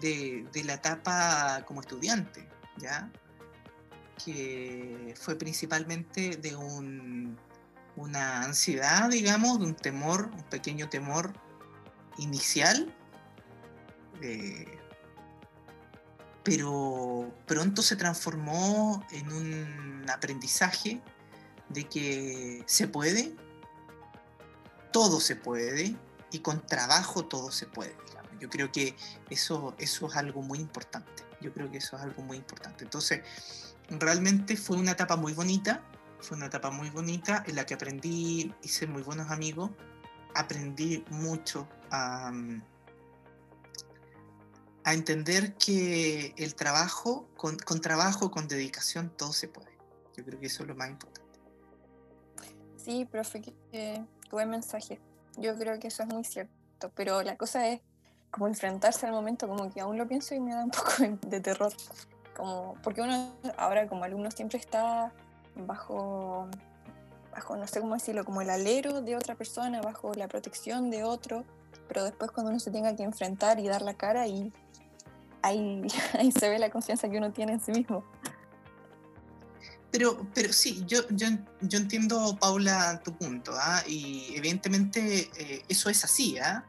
[0.00, 3.10] de, de la etapa como estudiante, ¿ya?
[4.24, 7.36] que fue principalmente de un,
[7.96, 11.32] una ansiedad, digamos, de un temor, un pequeño temor
[12.18, 12.94] inicial,
[14.22, 14.78] eh,
[16.42, 21.00] pero pronto se transformó en un aprendizaje
[21.70, 23.34] de que se puede,
[24.92, 25.96] todo se puede
[26.30, 27.96] y con trabajo todo se puede.
[28.40, 28.94] Yo creo que
[29.30, 31.24] eso, eso es algo muy importante.
[31.40, 32.84] Yo creo que eso es algo muy importante.
[32.84, 33.22] Entonces,
[33.88, 35.82] realmente fue una etapa muy bonita,
[36.20, 39.70] fue una etapa muy bonita en la que aprendí, hice muy buenos amigos,
[40.34, 42.32] aprendí mucho a,
[44.84, 49.76] a entender que el trabajo, con, con, trabajo, con dedicación, todo se puede.
[50.16, 51.40] Yo creo que eso es lo más importante.
[52.76, 55.00] Sí, profe, qué buen mensaje.
[55.38, 57.80] Yo creo que eso es muy cierto, pero la cosa es
[58.30, 60.92] como enfrentarse al momento, como que aún lo pienso y me da un poco
[61.26, 61.72] de terror
[62.36, 65.12] como, porque uno ahora como alumno siempre está
[65.54, 66.48] bajo,
[67.32, 71.04] bajo, no sé cómo decirlo, como el alero de otra persona, bajo la protección de
[71.04, 71.44] otro,
[71.88, 74.52] pero después cuando uno se tenga que enfrentar y dar la cara, y
[75.42, 75.82] ahí,
[76.18, 78.04] ahí se ve la confianza que uno tiene en sí mismo.
[79.90, 81.28] Pero, pero sí, yo, yo,
[81.60, 83.80] yo entiendo, Paula, tu punto, ¿ah?
[83.86, 86.64] y evidentemente eh, eso es así, ¿ah?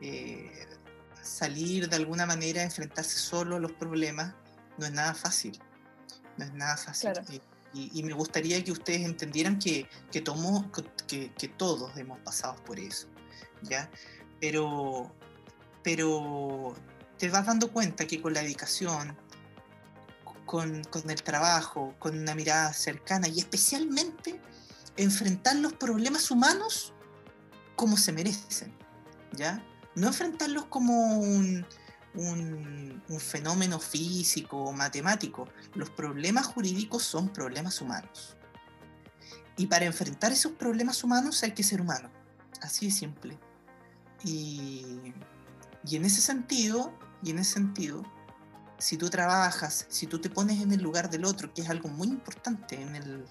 [0.00, 0.66] eh,
[1.22, 4.34] salir de alguna manera, enfrentarse solo a los problemas,
[4.78, 5.58] no es nada fácil.
[6.36, 7.12] No es nada fácil.
[7.72, 10.24] Y, me gustaría que ustedes entendieran que, que,
[11.06, 13.06] que, que, todos hemos pasado por eso.
[13.62, 13.90] ¿ya?
[14.40, 15.12] Pero,
[15.82, 16.74] pero
[17.18, 19.16] te vas dando cuenta que con la dedicación,
[20.44, 24.40] con, con, el trabajo, con una mirada cercana y especialmente
[24.96, 26.92] enfrentar los problemas humanos
[27.74, 28.72] como se merecen,
[29.32, 29.62] ¿ya?
[29.94, 31.66] No enfrentarlos como un,
[32.16, 35.48] un, fenómeno físico o matemático.
[35.74, 38.36] Los problemas jurídicos son problemas humanos.
[39.56, 42.10] Y para enfrentar esos problemas humanos hay que ser humano.
[42.60, 43.38] Así de simple.
[44.26, 45.14] Y,
[45.86, 48.02] y en ese sentido, y en ese sentido,
[48.76, 51.88] si tú trabajas, si tú te pones en el lugar del otro, que es algo
[51.88, 53.24] muy importante en el,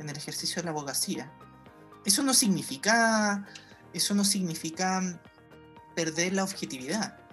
[0.00, 1.30] en el ejercicio de la abogacía,
[2.04, 3.46] eso no significa,
[3.92, 5.20] eso no significa
[5.94, 7.28] perder la objetividad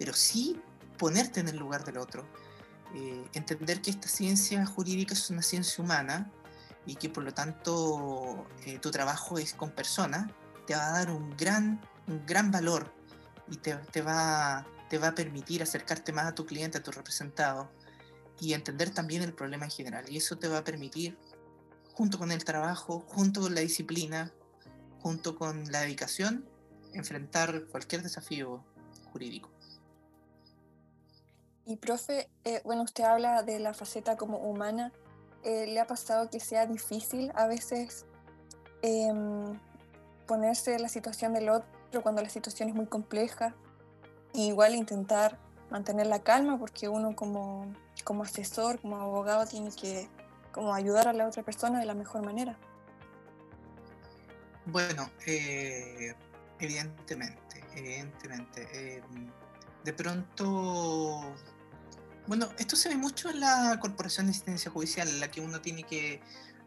[0.00, 0.58] pero sí
[0.96, 2.26] ponerte en el lugar del otro.
[2.94, 6.32] Eh, entender que esta ciencia jurídica es una ciencia humana
[6.86, 10.32] y que por lo tanto eh, tu trabajo es con personas,
[10.66, 12.92] te va a dar un gran, un gran valor
[13.48, 16.90] y te, te, va, te va a permitir acercarte más a tu cliente, a tu
[16.90, 17.70] representado
[18.40, 20.04] y entender también el problema en general.
[20.08, 21.16] Y eso te va a permitir,
[21.94, 24.32] junto con el trabajo, junto con la disciplina,
[25.00, 26.48] junto con la dedicación,
[26.92, 28.64] enfrentar cualquier desafío
[29.12, 29.50] jurídico.
[31.66, 34.92] Y profe, eh, bueno, usted habla de la faceta como humana.
[35.44, 38.06] Eh, ¿Le ha pasado que sea difícil a veces
[38.82, 39.58] em,
[40.26, 43.54] ponerse en la situación del otro cuando la situación es muy compleja?
[44.32, 45.38] igual intentar
[45.70, 47.74] mantener la calma porque uno como,
[48.04, 50.08] como asesor, como abogado, tiene que
[50.52, 52.56] como ayudar a la otra persona de la mejor manera.
[54.66, 56.14] Bueno, eh,
[56.60, 58.98] evidentemente, evidentemente.
[58.98, 59.30] Em,
[59.84, 61.34] de pronto
[62.26, 65.60] bueno, esto se ve mucho en la Corporación de Asistencia Judicial, en la que uno
[65.60, 66.20] tiene que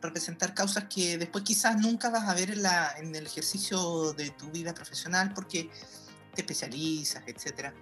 [0.04, 4.30] representar causas que después quizás nunca vas a ver en, la, en el ejercicio de
[4.32, 5.70] tu vida profesional porque
[6.34, 7.74] te especializas, etc.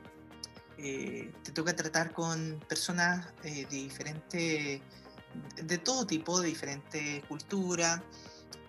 [0.78, 4.82] Eh, te toca tratar con personas eh, de diferente,
[5.62, 8.04] de todo tipo, de diferente cultura.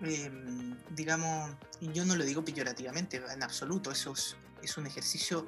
[0.01, 5.47] Em, digamos, y yo no lo digo peyorativamente, en absoluto, eso es, es un ejercicio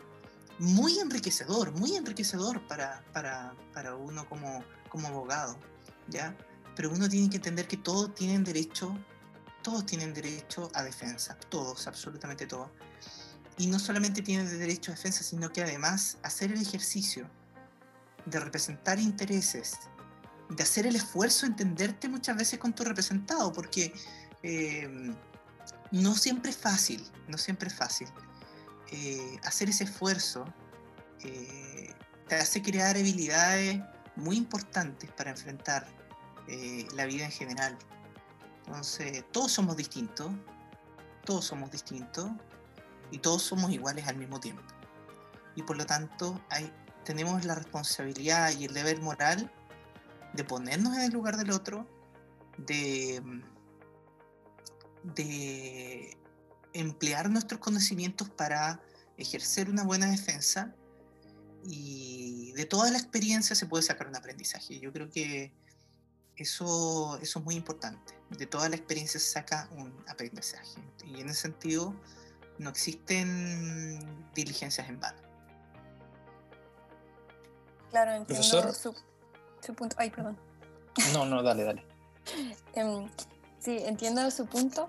[0.59, 5.59] muy enriquecedor, muy enriquecedor para, para, para uno como, como abogado,
[6.09, 6.37] ¿ya?
[6.77, 8.97] Pero uno tiene que entender que todos tienen derecho,
[9.63, 12.71] todos tienen derecho a defensa, todos, absolutamente todos.
[13.57, 17.29] Y no solamente tienen derecho a defensa, sino que además hacer el ejercicio
[18.27, 19.79] de representar intereses,
[20.49, 23.93] de hacer el esfuerzo, entenderte muchas veces con tu representado, porque
[24.43, 25.15] eh,
[25.91, 28.09] no siempre es fácil, no siempre es fácil.
[28.91, 30.45] Eh, hacer ese esfuerzo
[31.21, 31.95] eh,
[32.29, 33.81] te hace crear habilidades
[34.17, 35.87] muy importantes para enfrentar
[36.49, 37.79] eh, la vida en general.
[38.67, 40.31] Entonces, todos somos distintos,
[41.25, 42.31] todos somos distintos
[43.11, 44.63] y todos somos iguales al mismo tiempo.
[45.55, 46.41] Y por lo tanto,
[47.05, 49.51] tenemos la responsabilidad y el deber moral
[50.33, 51.87] de ponernos en el lugar del otro,
[52.59, 53.23] de,
[55.03, 56.17] de
[56.73, 58.81] emplear nuestros conocimientos para
[59.17, 60.75] ejercer una buena defensa
[61.67, 64.81] y de toda la experiencia se puede sacar un aprendizaje.
[64.81, 65.53] Yo creo que
[66.37, 68.15] eso, eso es muy importante.
[68.31, 70.81] De toda la experiencia se saca un aprendizaje.
[71.05, 71.95] Y en ese sentido
[72.59, 75.19] no existen diligencias en vano.
[77.91, 78.95] Claro, entiendo su,
[79.61, 79.95] su, punto.
[79.99, 80.37] Ay, perdón.
[81.13, 81.85] No, no, dale, dale.
[82.75, 83.09] Em,
[83.61, 84.89] sí, entiendo su punto,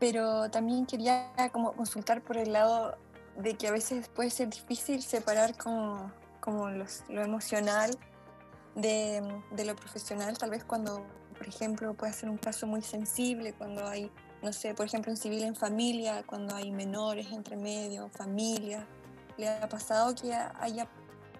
[0.00, 2.98] pero también quería como consultar por el lado
[3.36, 6.10] de que a veces puede ser difícil separar como,
[6.40, 7.96] como lo emocional
[8.76, 11.04] de, de, lo profesional, tal vez cuando,
[11.36, 14.10] por ejemplo, puede ser un caso muy sensible, cuando hay,
[14.42, 18.86] no sé, por ejemplo, en civil en familia, cuando hay menores entre medio, familia.
[19.36, 20.88] ¿Le ha pasado que haya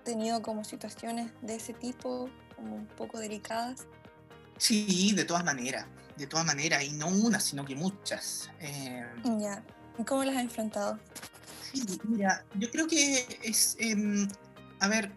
[0.04, 3.86] tenido como situaciones de ese tipo, como un poco delicadas?
[4.58, 8.50] Sí, de todas maneras, de todas maneras, y no una, sino que muchas.
[8.60, 9.06] Eh...
[9.38, 9.62] Ya,
[9.98, 10.98] ¿y cómo las ha enfrentado?
[12.04, 14.28] mira, yo creo que es, em,
[14.80, 15.12] a ver,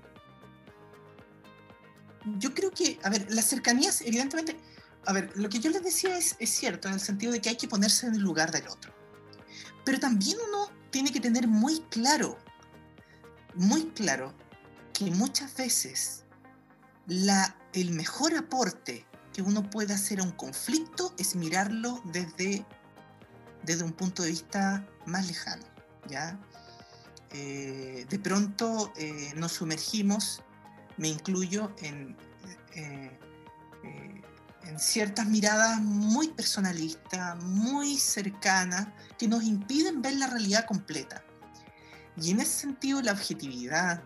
[2.38, 4.58] yo creo que, a ver, las cercanías, evidentemente,
[5.06, 7.50] a ver, lo que yo les decía es, es cierto en el sentido de que
[7.50, 8.94] hay que ponerse en el lugar del otro.
[9.86, 12.38] Pero también uno tiene que tener muy claro,
[13.56, 14.34] muy claro,
[14.94, 16.26] que muchas veces
[17.08, 22.66] la, el mejor aporte que uno puede hacer a un conflicto es mirarlo desde,
[23.64, 25.64] desde un punto de vista más lejano.
[26.08, 26.40] ¿ya?
[27.32, 30.42] Eh, de pronto eh, nos sumergimos,
[31.00, 32.16] me incluyo, en,
[32.76, 33.18] eh,
[34.64, 38.88] en ciertas miradas muy personalistas, muy cercanas,
[39.18, 41.24] que nos impiden ver la realidad completa.
[42.16, 44.04] Y en ese sentido, la objetividad,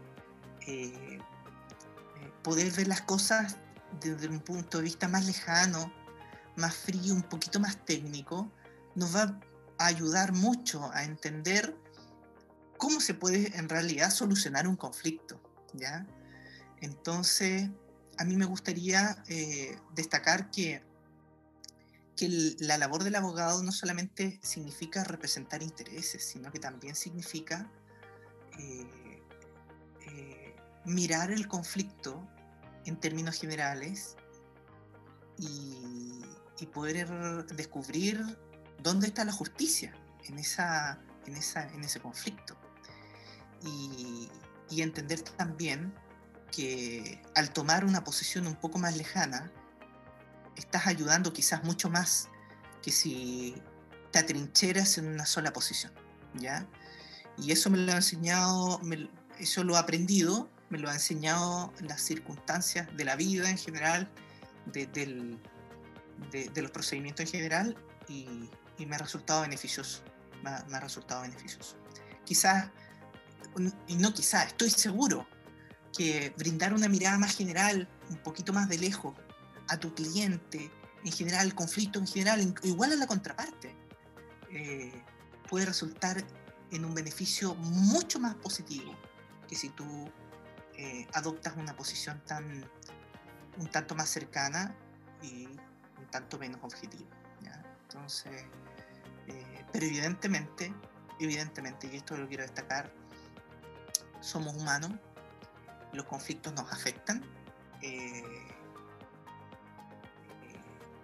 [2.43, 3.57] poder ver las cosas
[3.99, 5.91] desde un punto de vista más lejano,
[6.55, 8.51] más frío, un poquito más técnico,
[8.95, 9.39] nos va
[9.77, 11.75] a ayudar mucho a entender
[12.77, 15.41] cómo se puede en realidad solucionar un conflicto,
[15.73, 16.05] ¿ya?
[16.84, 17.69] Entonces,
[18.17, 20.84] a mí me gustaría eh, destacar que,
[22.59, 27.69] la labor del abogado no solamente significa representar intereses, sino que también significa
[28.59, 29.21] eh,
[30.07, 30.55] eh,
[30.86, 32.25] mirar el conflicto
[32.86, 34.15] en términos generales
[35.38, 36.21] y,
[36.73, 38.23] poder descubrir
[38.81, 42.55] dónde está la justicia en ese conflicto.
[43.61, 44.29] Y,
[44.81, 45.93] entender también
[46.56, 49.51] que al tomar una posición un poco más lejana,
[50.56, 52.30] estás ayudando quizás mucho más
[52.84, 53.56] que si
[54.12, 55.91] te atrincheras en una sola posición,
[56.36, 56.68] ¿ya?
[57.39, 58.80] Y eso me lo ha enseñado,
[59.39, 64.12] eso lo he aprendido, me lo ha enseñado las circunstancias de la vida en general,
[64.68, 65.39] de,
[66.56, 67.76] los procedimientos en general,
[68.08, 68.49] y,
[68.86, 70.04] me ha resultado beneficioso,
[70.43, 71.78] me ha resultado beneficioso.
[72.26, 72.70] Quizás
[73.88, 75.28] y no quizá, estoy seguro
[75.95, 79.15] que brindar una mirada más general, un poquito más de lejos,
[79.67, 80.71] a tu cliente,
[81.05, 83.75] en general, el conflicto en general, igual a la contraparte,
[84.51, 84.91] eh,
[85.49, 86.23] puede resultar
[86.71, 88.95] en un beneficio mucho más positivo
[89.47, 90.09] que si tú
[90.75, 92.65] eh, adoptas una posición tan
[93.57, 94.75] un tanto más cercana
[95.21, 97.09] y un tanto menos objetiva.
[97.83, 98.45] Entonces,
[99.27, 100.73] eh, pero evidentemente,
[101.19, 102.91] evidentemente, y esto lo quiero destacar,
[104.19, 104.93] somos humanos,
[105.93, 107.23] los conflictos nos afectan.
[107.81, 108.23] Eh,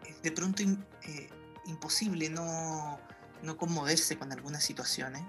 [0.06, 1.30] eh, de pronto eh,
[1.66, 3.00] imposible no,
[3.44, 5.24] no conmoverse con algunas situaciones.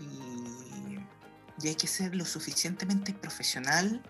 [0.00, 0.98] Y,
[1.66, 4.02] hay que ser lo suficientemente profesional,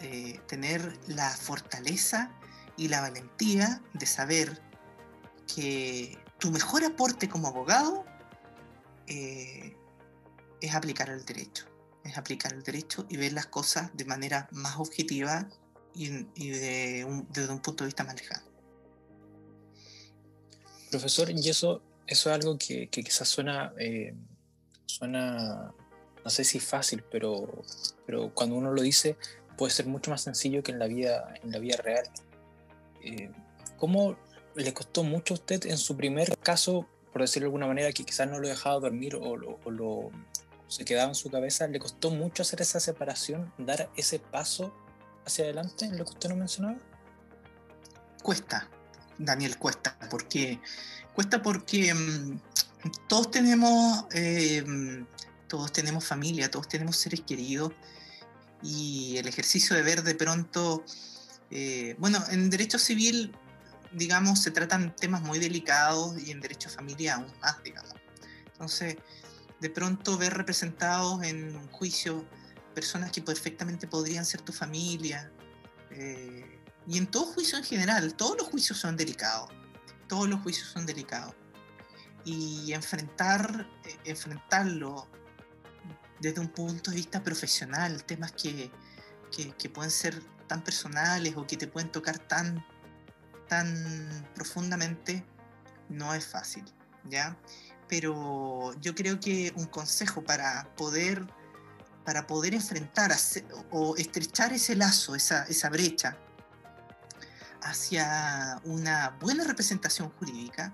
[0.00, 2.30] eh, tener la fortaleza
[2.76, 4.62] y la valentía de saber
[5.52, 8.04] que tu mejor aporte como abogado
[9.06, 11.64] es aplicar el derecho,
[12.04, 15.48] es aplicar el derecho y ver las cosas de manera más objetiva
[15.94, 16.08] y,
[16.48, 18.46] desde un punto de vista más lejano.
[20.90, 24.14] Profesor, y eso, eso es algo que, quizás suena, eh,
[24.86, 25.72] suena,
[26.24, 27.62] no sé si fácil, pero,
[28.06, 29.16] pero cuando uno lo dice
[29.60, 32.08] puede ser mucho más sencillo que en la vida, en la vida real.
[33.02, 33.30] Eh,
[33.76, 34.16] ¿Cómo
[34.54, 38.04] le costó mucho a usted en su primer caso, por decirlo de alguna manera, que
[38.04, 40.10] quizás no lo dejaba dormir o, lo,
[40.70, 44.74] se quedaba en su cabeza, le costó mucho hacer esa separación, dar ese paso
[45.26, 46.78] hacia adelante, lo que usted no mencionaba?
[48.22, 48.68] Cuesta,
[49.18, 50.60] Daniel, cuesta, porque
[51.14, 52.40] cuesta porque mm,
[53.08, 54.64] todos tenemos eh,
[55.48, 57.72] todos tenemos familia, todos tenemos seres queridos
[58.62, 60.84] y el ejercicio de ver de pronto,
[61.50, 63.34] eh, bueno, en derecho civil
[63.92, 67.94] digamos, se tratan temas muy delicados y en derecho a familia aún más, digamos.
[68.46, 68.96] Entonces,
[69.60, 72.26] de pronto ver representados en un juicio
[72.74, 75.30] personas que perfectamente podrían ser tu familia,
[75.90, 79.50] eh, y en todo juicio en general, todos los juicios son delicados,
[80.08, 81.34] todos los juicios son delicados.
[82.24, 85.08] Y enfrentar, eh, enfrentarlo
[86.20, 88.70] desde un punto de vista profesional, temas que,
[89.34, 92.64] que, que pueden ser tan personales o que te pueden tocar tan
[93.50, 95.24] tan profundamente
[95.88, 96.64] no es fácil,
[97.04, 97.36] ¿ya?
[97.90, 101.26] Pero yo creo que un consejo para poder,
[102.04, 103.12] para poder enfrentar
[103.70, 106.16] o estrechar ese lazo, esa, brecha
[107.62, 110.72] hacia una buena representación jurídica,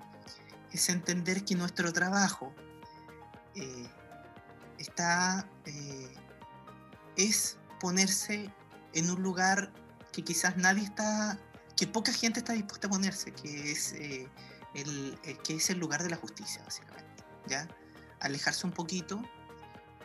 [0.71, 2.55] es entender que nuestro trabajo
[3.55, 3.89] eh,
[4.79, 6.15] está, eh,
[7.17, 8.53] es ponerse
[8.93, 9.73] en un lugar
[10.13, 11.39] que quizás nadie está
[11.77, 14.29] que poca gente está dispuesta a ponerse, que es, eh,
[14.75, 16.96] el, que es el lugar de la justicia, básicamente.
[17.47, 17.69] ¿Ya?
[18.21, 19.23] Alejarse un poquito,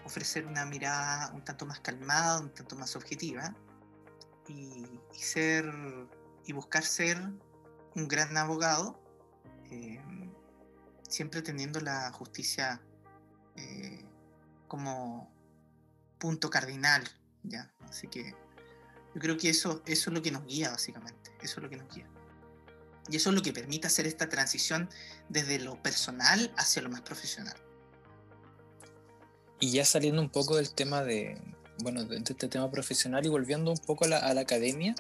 [0.05, 3.55] ofrecer una mirada un tanto más calmada, un tanto más objetiva,
[4.47, 5.71] y, ser,
[6.45, 7.17] y buscar ser
[7.95, 8.99] un gran abogado,
[9.69, 10.01] eh,
[11.07, 12.81] siempre teniendo la justicia
[14.67, 15.29] como
[16.17, 17.03] punto cardinal,
[17.43, 17.69] ¿ya?
[17.89, 18.33] Así que
[19.13, 21.31] yo creo que eso, eso es lo que nos guía, básicamente.
[21.41, 22.07] Eso es lo que nos guía.
[23.09, 24.89] Y eso es lo que permite hacer esta transición
[25.29, 27.55] desde lo personal hacia lo más profesional.
[29.59, 31.39] Y ya saliendo un poco del tema de,
[31.79, 34.95] bueno, de este tema profesional y volviendo un poco a la, academia,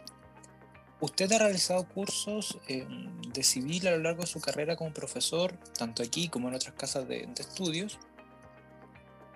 [0.99, 6.03] usted ha realizado cursos de civil a lo largo de su carrera como profesor, tanto
[6.03, 7.97] aquí como en otras casas de, de estudios.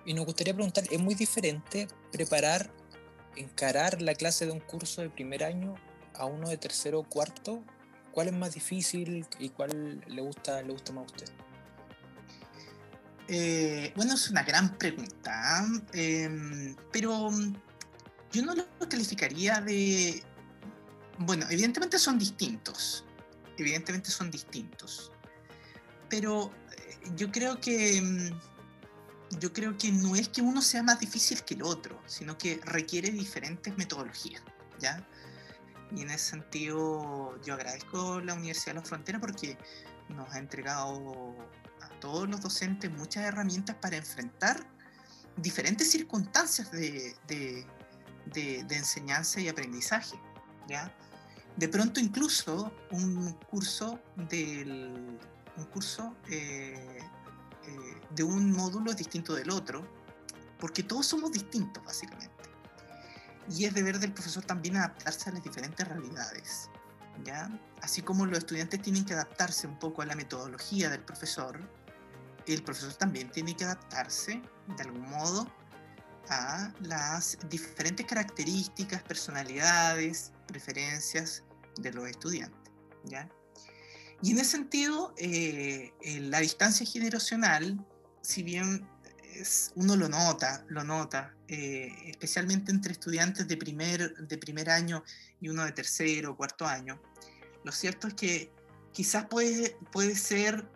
[0.04, 2.70] Y nos gustaría preguntar, ¿es muy diferente preparar
[3.36, 5.74] encarar la clase de un curso de primer año
[6.14, 7.62] a uno de tercero o cuarto?
[8.16, 11.32] ¿Cuál es más difícil y cuál le gusta, le gusta más a usted?
[13.28, 17.28] Eh, bueno, es una gran pregunta, em, pero
[18.32, 20.22] yo no lo calificaría de...
[21.18, 23.04] Bueno, evidentemente son distintos,
[23.58, 25.12] evidentemente son distintos,
[26.08, 28.30] pero eh, yo creo que em,
[29.40, 32.62] yo creo que no es que uno sea más difícil que el otro, sino que
[32.64, 34.42] requiere diferentes metodologías,
[34.80, 35.06] ¿ya?
[35.94, 39.56] Y en ese sentido yo agradezco la Universidad de la Frontera porque
[40.08, 41.34] nos ha entregado
[41.82, 44.66] a todos los docentes muchas herramientas para enfrentar
[45.36, 47.66] diferentes circunstancias de, de,
[48.26, 50.18] de, enseñanza y aprendizaje,
[50.68, 50.92] ¿ya?
[51.56, 55.18] De pronto incluso un curso del
[55.56, 56.98] un curso eh,
[57.66, 59.86] eh, de un módulo distinto del otro,
[60.58, 62.35] porque todos somos distintos, básicamente.
[63.50, 66.70] Y es deber del profesor también adaptarse a las diferentes realidades.
[67.24, 67.48] ¿ya?
[67.82, 71.60] Así como los estudiantes tienen que adaptarse un poco a la metodología del profesor,
[72.46, 74.40] el profesor también tiene que adaptarse
[74.76, 75.50] de algún modo
[76.28, 81.44] a las diferentes características, personalidades, preferencias
[81.80, 82.72] de los estudiantes.
[83.04, 83.28] ¿ya?
[84.22, 87.84] Y en ese sentido, eh, la distancia generacional,
[88.22, 88.88] si bien
[89.74, 95.02] uno lo nota, lo nota, eh, especialmente entre estudiantes de primer, de primer año
[95.40, 97.00] y uno de tercero o cuarto año,
[97.64, 98.52] lo cierto es que
[98.92, 100.68] quizás puede, puede ser,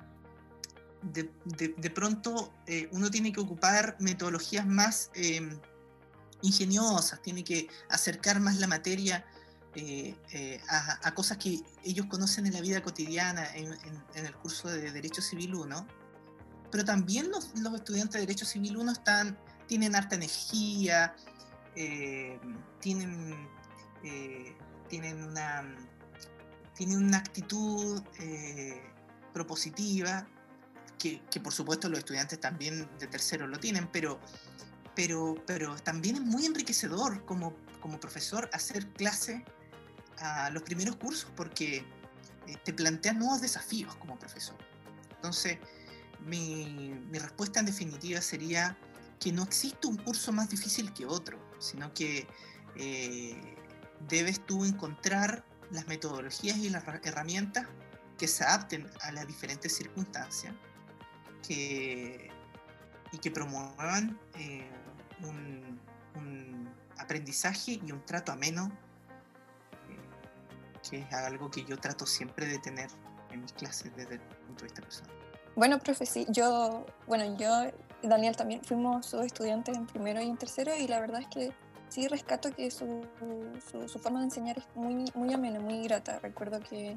[1.02, 5.10] de, de, pronto eh, uno tiene que ocupar metodologías más
[6.42, 9.24] ingeniosas, tiene que acercar más la materia
[9.76, 13.72] eh, eh, a, cosas que ellos conocen en la vida cotidiana en,
[14.14, 15.86] el curso de Derecho Civil 1,
[16.70, 21.14] pero también los, estudiantes de Derecho Civil 1 están, tienen harta energía,
[21.76, 22.38] eh,
[22.80, 23.48] tienen,
[24.88, 25.76] tienen, una,
[26.74, 28.02] tienen una actitud
[29.32, 30.26] propositiva,
[30.98, 34.20] que, que, por supuesto los estudiantes también de tercero lo tienen, pero,
[34.94, 39.44] pero, pero también es muy enriquecedor como, como profesor hacer clase
[40.18, 41.78] a los primeros cursos porque
[42.46, 44.56] eh, te plantean nuevos desafíos como profesor.
[45.16, 45.58] Entonces,
[46.24, 48.76] mi, respuesta en definitiva sería
[49.18, 52.26] que no existe un curso más difícil que otro, sino que
[52.76, 53.56] eh,
[54.08, 57.66] debes tú encontrar las metodologías y las herramientas
[58.18, 60.54] que se adapten a las diferentes circunstancias
[61.46, 62.30] que,
[63.12, 64.68] y que promuevan eh,
[65.22, 65.80] un,
[66.16, 68.70] un aprendizaje y un trato ameno
[70.88, 72.90] que es algo que yo trato siempre de tener
[73.30, 75.29] en mis clases desde el punto de vista personal.
[75.56, 77.70] Bueno, profe, yo, bueno, yo
[78.02, 81.26] y Daniel también fuimos sus estudiantes en primero y en tercero y la verdad es
[81.26, 81.52] que
[81.88, 83.04] sí rescato que su,
[83.70, 86.18] su, forma de enseñar es muy, muy amena, muy grata.
[86.20, 86.96] Recuerdo que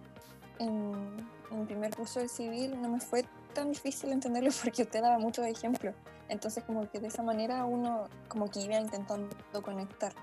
[0.60, 5.20] en, en primer curso del civil no me fue tan difícil entenderlo porque usted daba
[5.20, 5.96] muchos ejemplos.
[6.30, 10.14] Entonces como que de esa manera uno como que iba intentando conectar.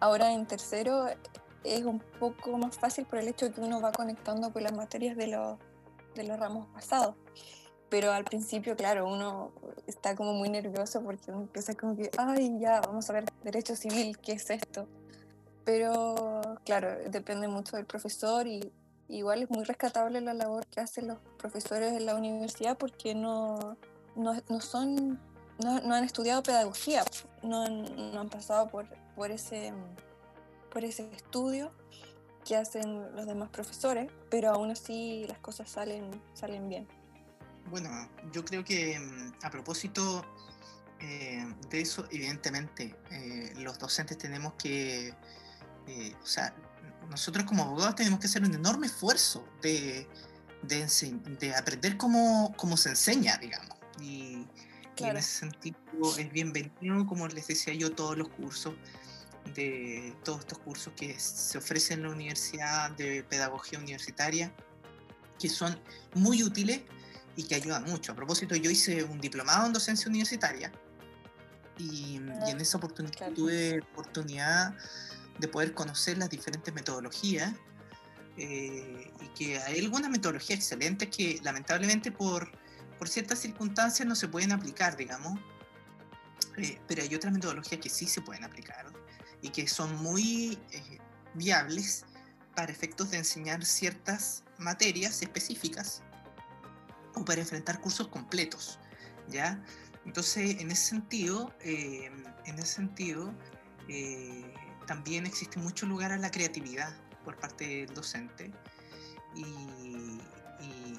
[0.00, 1.06] Ahora en tercero
[1.64, 4.72] es un poco más fácil por el hecho de que uno va conectando con las
[4.72, 5.58] materias de los,
[6.14, 7.14] de los ramos pasados.
[7.88, 9.52] Pero al principio, claro, uno
[9.86, 13.76] está como muy nervioso porque uno empieza como que, ay, ya, vamos a ver derecho
[13.76, 14.88] civil, ¿qué es esto?
[15.64, 18.72] Pero claro, depende mucho del profesor y
[19.08, 23.76] igual es muy rescatable la labor que hacen los profesores en la universidad porque no,
[24.16, 25.20] no, no son,
[25.62, 27.04] no, no, han estudiado pedagogía,
[27.42, 29.72] no han, pasado por, por ese
[30.72, 31.70] por ese estudio
[32.44, 36.86] que hacen los demás profesores, pero aún así las cosas salen, salen bien.
[37.70, 37.88] Bueno,
[38.32, 40.24] yo creo que mm, a propósito
[41.00, 45.14] eh, de eso, evidentemente, eh, los docentes tenemos que,
[45.86, 46.54] eh, o sea,
[47.10, 50.06] nosotros como abogados tenemos que hacer un enorme esfuerzo de,
[50.62, 53.76] de, aprender cómo, cómo, se enseña, digamos.
[54.00, 54.46] Y,
[54.96, 55.76] y, en ese sentido
[56.18, 58.74] es bienvenido, como les decía yo, todos los cursos
[59.54, 64.52] de todos estos cursos que se ofrecen en la Universidad de Pedagogía Universitaria,
[65.38, 65.78] que son
[66.14, 66.82] muy útiles
[67.36, 68.12] y que ayudan mucho.
[68.12, 70.72] A propósito, yo hice un diplomado en docencia universitaria
[71.78, 74.74] y, en esa oportunidad tuve oportunidad
[75.38, 77.52] de poder conocer las diferentes metodologías
[78.36, 82.50] eh, y que hay algunas metodologías excelentes que lamentablemente por,
[82.98, 85.38] por ciertas circunstancias no se pueden aplicar, digamos,
[86.58, 88.92] eh, pero hay otras metodologías que sí se pueden aplicar
[89.42, 90.98] y que son muy eh,
[91.34, 92.06] viables
[92.54, 96.02] para efectos de enseñar ciertas materias específicas
[97.14, 98.78] o para enfrentar cursos completos,
[99.28, 99.62] ¿ya?
[100.06, 103.34] Entonces, en ese sentido, em, en ese sentido
[103.88, 104.54] eh,
[104.86, 108.50] también existe mucho lugar a la creatividad por parte del docente
[109.34, 110.20] y,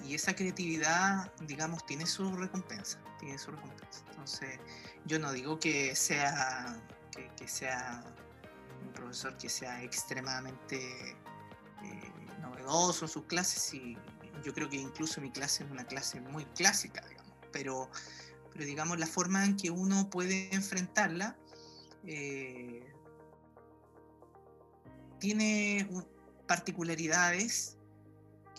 [0.05, 4.03] y, esa creatividad, digamos, tiene su recompensa, tiene su recompensa.
[4.11, 4.59] Entonces,
[5.05, 6.79] yo no digo que sea,
[7.11, 8.03] que, que sea
[8.83, 12.11] un profesor que sea extremadamente eh,
[12.41, 13.97] novedoso en sus clases y
[14.43, 17.89] yo creo que incluso mi clase es una clase muy clásica, digamos, pero,
[18.51, 21.35] pero digamos la forma en que uno puede enfrentarla
[22.05, 22.85] eh,
[25.19, 25.87] tiene
[26.47, 27.77] particularidades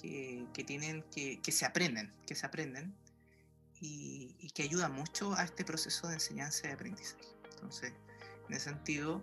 [0.00, 2.94] que, que tienen que, que, se aprenden, que se aprenden
[3.80, 7.24] y, y que ayudan mucho a este proceso de enseñanza y aprendizaje.
[7.50, 7.92] Entonces,
[8.48, 9.22] en ese sentido,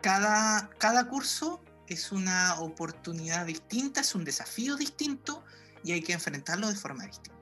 [0.00, 5.44] cada, cada curso es una oportunidad distinta, es un desafío distinto
[5.82, 7.36] y hay que enfrentarlo de forma distinta.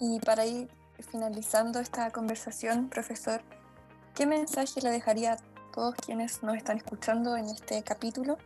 [0.00, 0.68] Y para ir
[1.10, 3.42] finalizando esta conversación, profesor,
[4.14, 5.36] ¿qué mensaje le dejaría a
[5.72, 8.38] todos quienes nos están escuchando en este capítulo,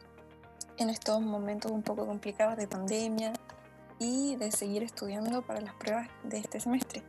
[0.77, 3.33] en estos momentos un poco complicados de pandemia
[3.99, 7.03] y de seguir estudiando para las pruebas de este semestre?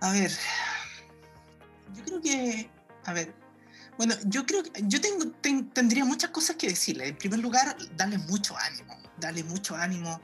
[0.00, 0.30] A ver,
[1.94, 2.70] yo creo que,
[3.04, 3.34] a ver,
[3.96, 5.26] bueno, yo creo que yo tengo,
[5.72, 7.08] tendría muchas cosas que decirle.
[7.08, 10.20] En primer lugar, darle mucho ánimo, darle mucho ánimo.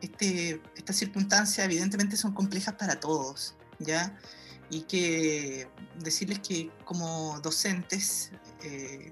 [0.00, 4.18] Este, estas circunstancias evidentemente son complejas para todos, ¿ya?
[4.70, 5.68] Y que
[5.98, 8.30] decirles que como docentes,
[8.62, 9.10] eh,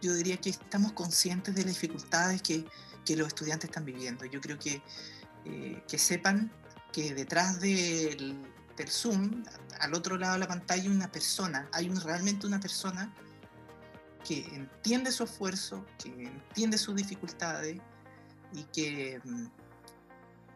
[0.00, 2.64] yo diría que estamos conscientes de las dificultades que,
[3.04, 4.24] que los estudiantes están viviendo.
[4.24, 4.82] Yo creo que,
[5.44, 6.52] eh, que sepan
[6.92, 8.36] que detrás del
[8.82, 9.44] del Zoom,
[9.80, 13.12] al otro lado de la pantalla, una persona, hay un, realmente una persona
[14.24, 17.80] que entiende su esfuerzo, que entiende sus dificultades
[18.52, 19.46] y que, mm,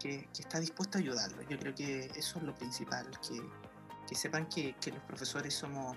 [0.01, 1.43] que, está dispuesto a ayudarlo.
[1.43, 3.41] Yo creo que eso es lo principal, que,
[4.09, 5.97] que sepan que, que, los profesores somos,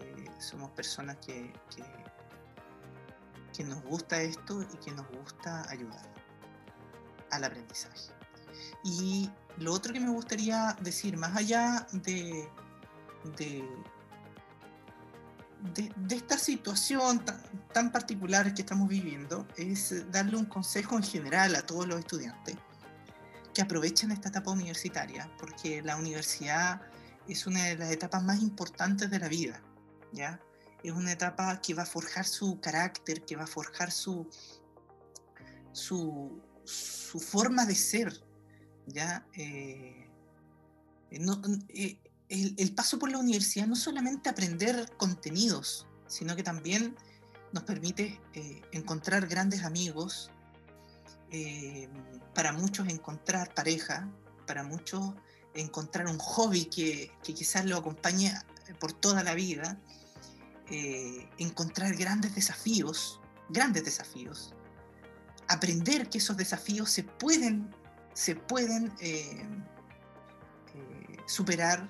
[0.00, 6.08] eh, somos personas que, que, nos gusta esto y que nos gusta ayudar
[7.32, 8.17] al aprendizaje.
[8.84, 12.48] Y lo otro que me gustaría decir, más allá de,
[13.36, 13.64] de,
[16.10, 17.42] esta situación tan,
[17.72, 22.56] tan, particular que estamos viviendo, es darle un consejo en general a todos los estudiantes
[23.52, 26.80] que aprovechen esta etapa universitaria, porque la universidad
[27.26, 29.60] es una de las etapas más importantes de la vida,
[30.12, 30.40] ¿ya?
[30.84, 34.30] Es una etapa que va a forjar su carácter, que va a forjar su,
[35.72, 36.40] su
[37.18, 38.27] forma de ser,
[38.88, 39.26] ¿ya?
[39.34, 40.08] Eh,
[41.12, 46.96] no, eh, el, paso por la universidad no solamente aprender contenidos, sino que también
[47.52, 50.30] nos permite eh, encontrar grandes amigos,
[51.30, 51.88] eh,
[52.34, 54.08] para muchos encontrar pareja,
[54.46, 55.14] para muchos
[55.54, 58.32] encontrar un hobby que, quizás lo acompañe
[58.78, 59.78] por toda la vida,
[60.70, 64.54] eh, encontrar grandes desafíos, grandes desafíos,
[65.48, 67.74] aprender que esos desafíos se pueden,
[68.18, 68.92] se pueden
[71.26, 71.88] superar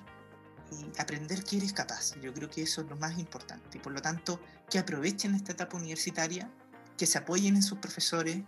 [0.71, 2.13] y aprender que eres capaz.
[2.21, 3.79] Yo creo que eso es lo más importante.
[3.79, 6.51] Y por lo tanto, que aprovechen esta etapa universitaria,
[6.97, 8.43] que se apoyen en sus profesores.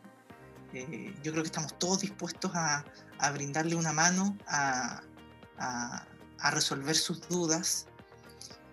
[0.73, 2.85] Eh, yo creo que estamos todos dispuestos a,
[3.17, 5.01] a brindarle una mano, a,
[6.51, 7.85] resolver sus dudas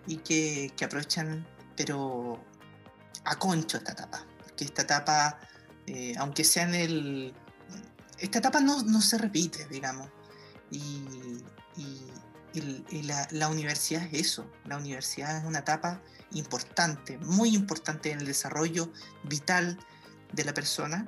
[0.07, 2.43] y que, que, aprovechen, pero
[3.25, 4.23] a concho esta etapa.
[4.43, 5.39] Porque esta etapa,
[5.87, 7.33] eh, aunque sea en el...
[8.19, 10.09] Esta etapa no, no se repite, digamos.
[10.71, 11.43] y,
[12.53, 16.01] y, la, universidad es eso, la universidad es una etapa
[16.31, 18.91] importante, muy importante en el desarrollo
[19.23, 19.77] vital
[20.33, 21.07] de la persona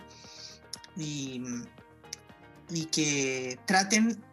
[0.96, 1.44] y,
[2.92, 4.24] que traten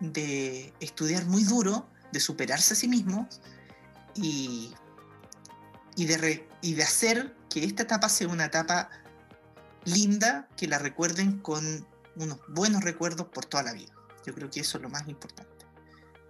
[0.00, 3.40] de estudiar muy duro, de superarse a sí mismos
[4.14, 4.74] y,
[5.96, 8.90] de y de hacer que esta etapa sea una etapa
[9.84, 13.92] linda, que la recuerden con unos buenos recuerdos por toda la vida.
[14.26, 15.66] Yo creo que eso es lo más importante.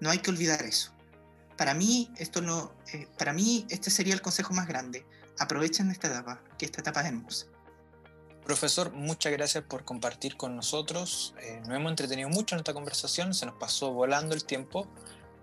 [0.00, 0.92] No hay que olvidar eso.
[1.56, 5.06] Para mí, esto no, eh, para mí, este sería el consejo más grande.
[5.38, 7.46] Aprovechen esta etapa, que esta etapa es hermosa.
[8.44, 11.34] Profesor, muchas gracias por compartir con nosotros.
[11.42, 14.86] Eh, nos hemos entretenido mucho en esta conversación, se nos pasó volando el tiempo.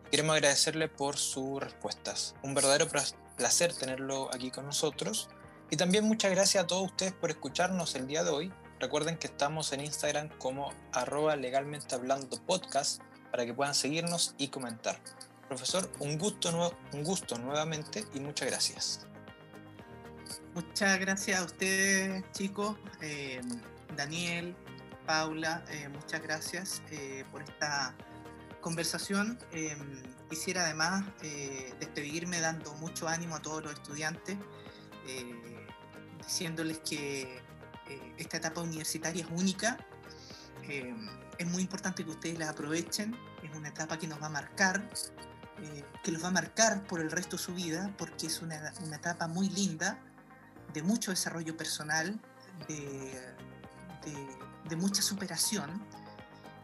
[0.09, 2.35] Queremos agradecerle por sus respuestas.
[2.43, 2.87] Un verdadero
[3.35, 5.29] placer tenerlo aquí con nosotros.
[5.71, 8.53] Y también muchas gracias a todos ustedes por escucharnos el día de hoy.
[8.84, 14.49] Recuerden que estamos en Instagram como arroba legalmente hablando podcast para que puedan seguirnos y
[14.49, 14.99] comentar.
[15.47, 19.07] Profesor, un gusto, un gusto nuevamente y muchas gracias.
[20.53, 22.75] Muchas gracias a ustedes, chicos.
[22.99, 23.39] Eh,
[23.95, 24.53] Daniel,
[25.05, 27.95] Paula, eh, muchas gracias eh, por esta
[28.59, 29.39] conversación.
[30.29, 31.05] quisiera además
[31.79, 34.36] despedirme dando mucho ánimo a todos los estudiantes,
[36.25, 37.41] diciéndoles que
[38.17, 39.77] esta etapa universitaria es única
[41.38, 44.88] es muy importante que ustedes la aprovechen, es una etapa que nos va a marcar,
[45.59, 48.55] eh, que los va a marcar por el resto de su vida, porque es una,
[48.95, 49.99] etapa muy linda,
[50.73, 52.19] de mucho desarrollo personal,
[52.67, 53.34] de,
[54.77, 55.86] mucha superación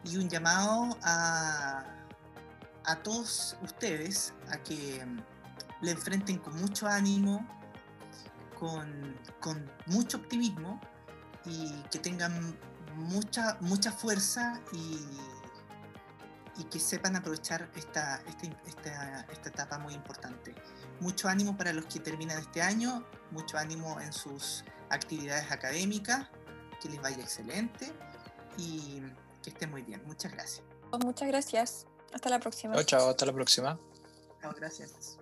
[0.02, 1.84] y un llamado a,
[2.84, 5.06] a todos ustedes a que
[5.80, 7.46] le enfrenten con mucho ánimo,
[8.58, 10.80] con, con mucho optimismo
[11.46, 12.56] y que tengan
[12.96, 15.00] mucha, mucha fuerza y,
[16.60, 20.54] y que sepan aprovechar esta, este, esta, esta, etapa muy importante.
[21.00, 26.28] Mucho ánimo para los que terminan este año, mucho ánimo en sus actividades académicas,
[26.82, 27.92] que les vaya excelente
[28.56, 29.00] y
[29.42, 30.02] que estén muy bien.
[30.06, 30.62] Muchas gracias.
[31.04, 31.86] Muchas gracias.
[32.12, 32.74] Hasta la próxima.
[32.74, 33.78] Chao, chao, hasta la próxima.
[34.42, 35.19] Chao, gracias.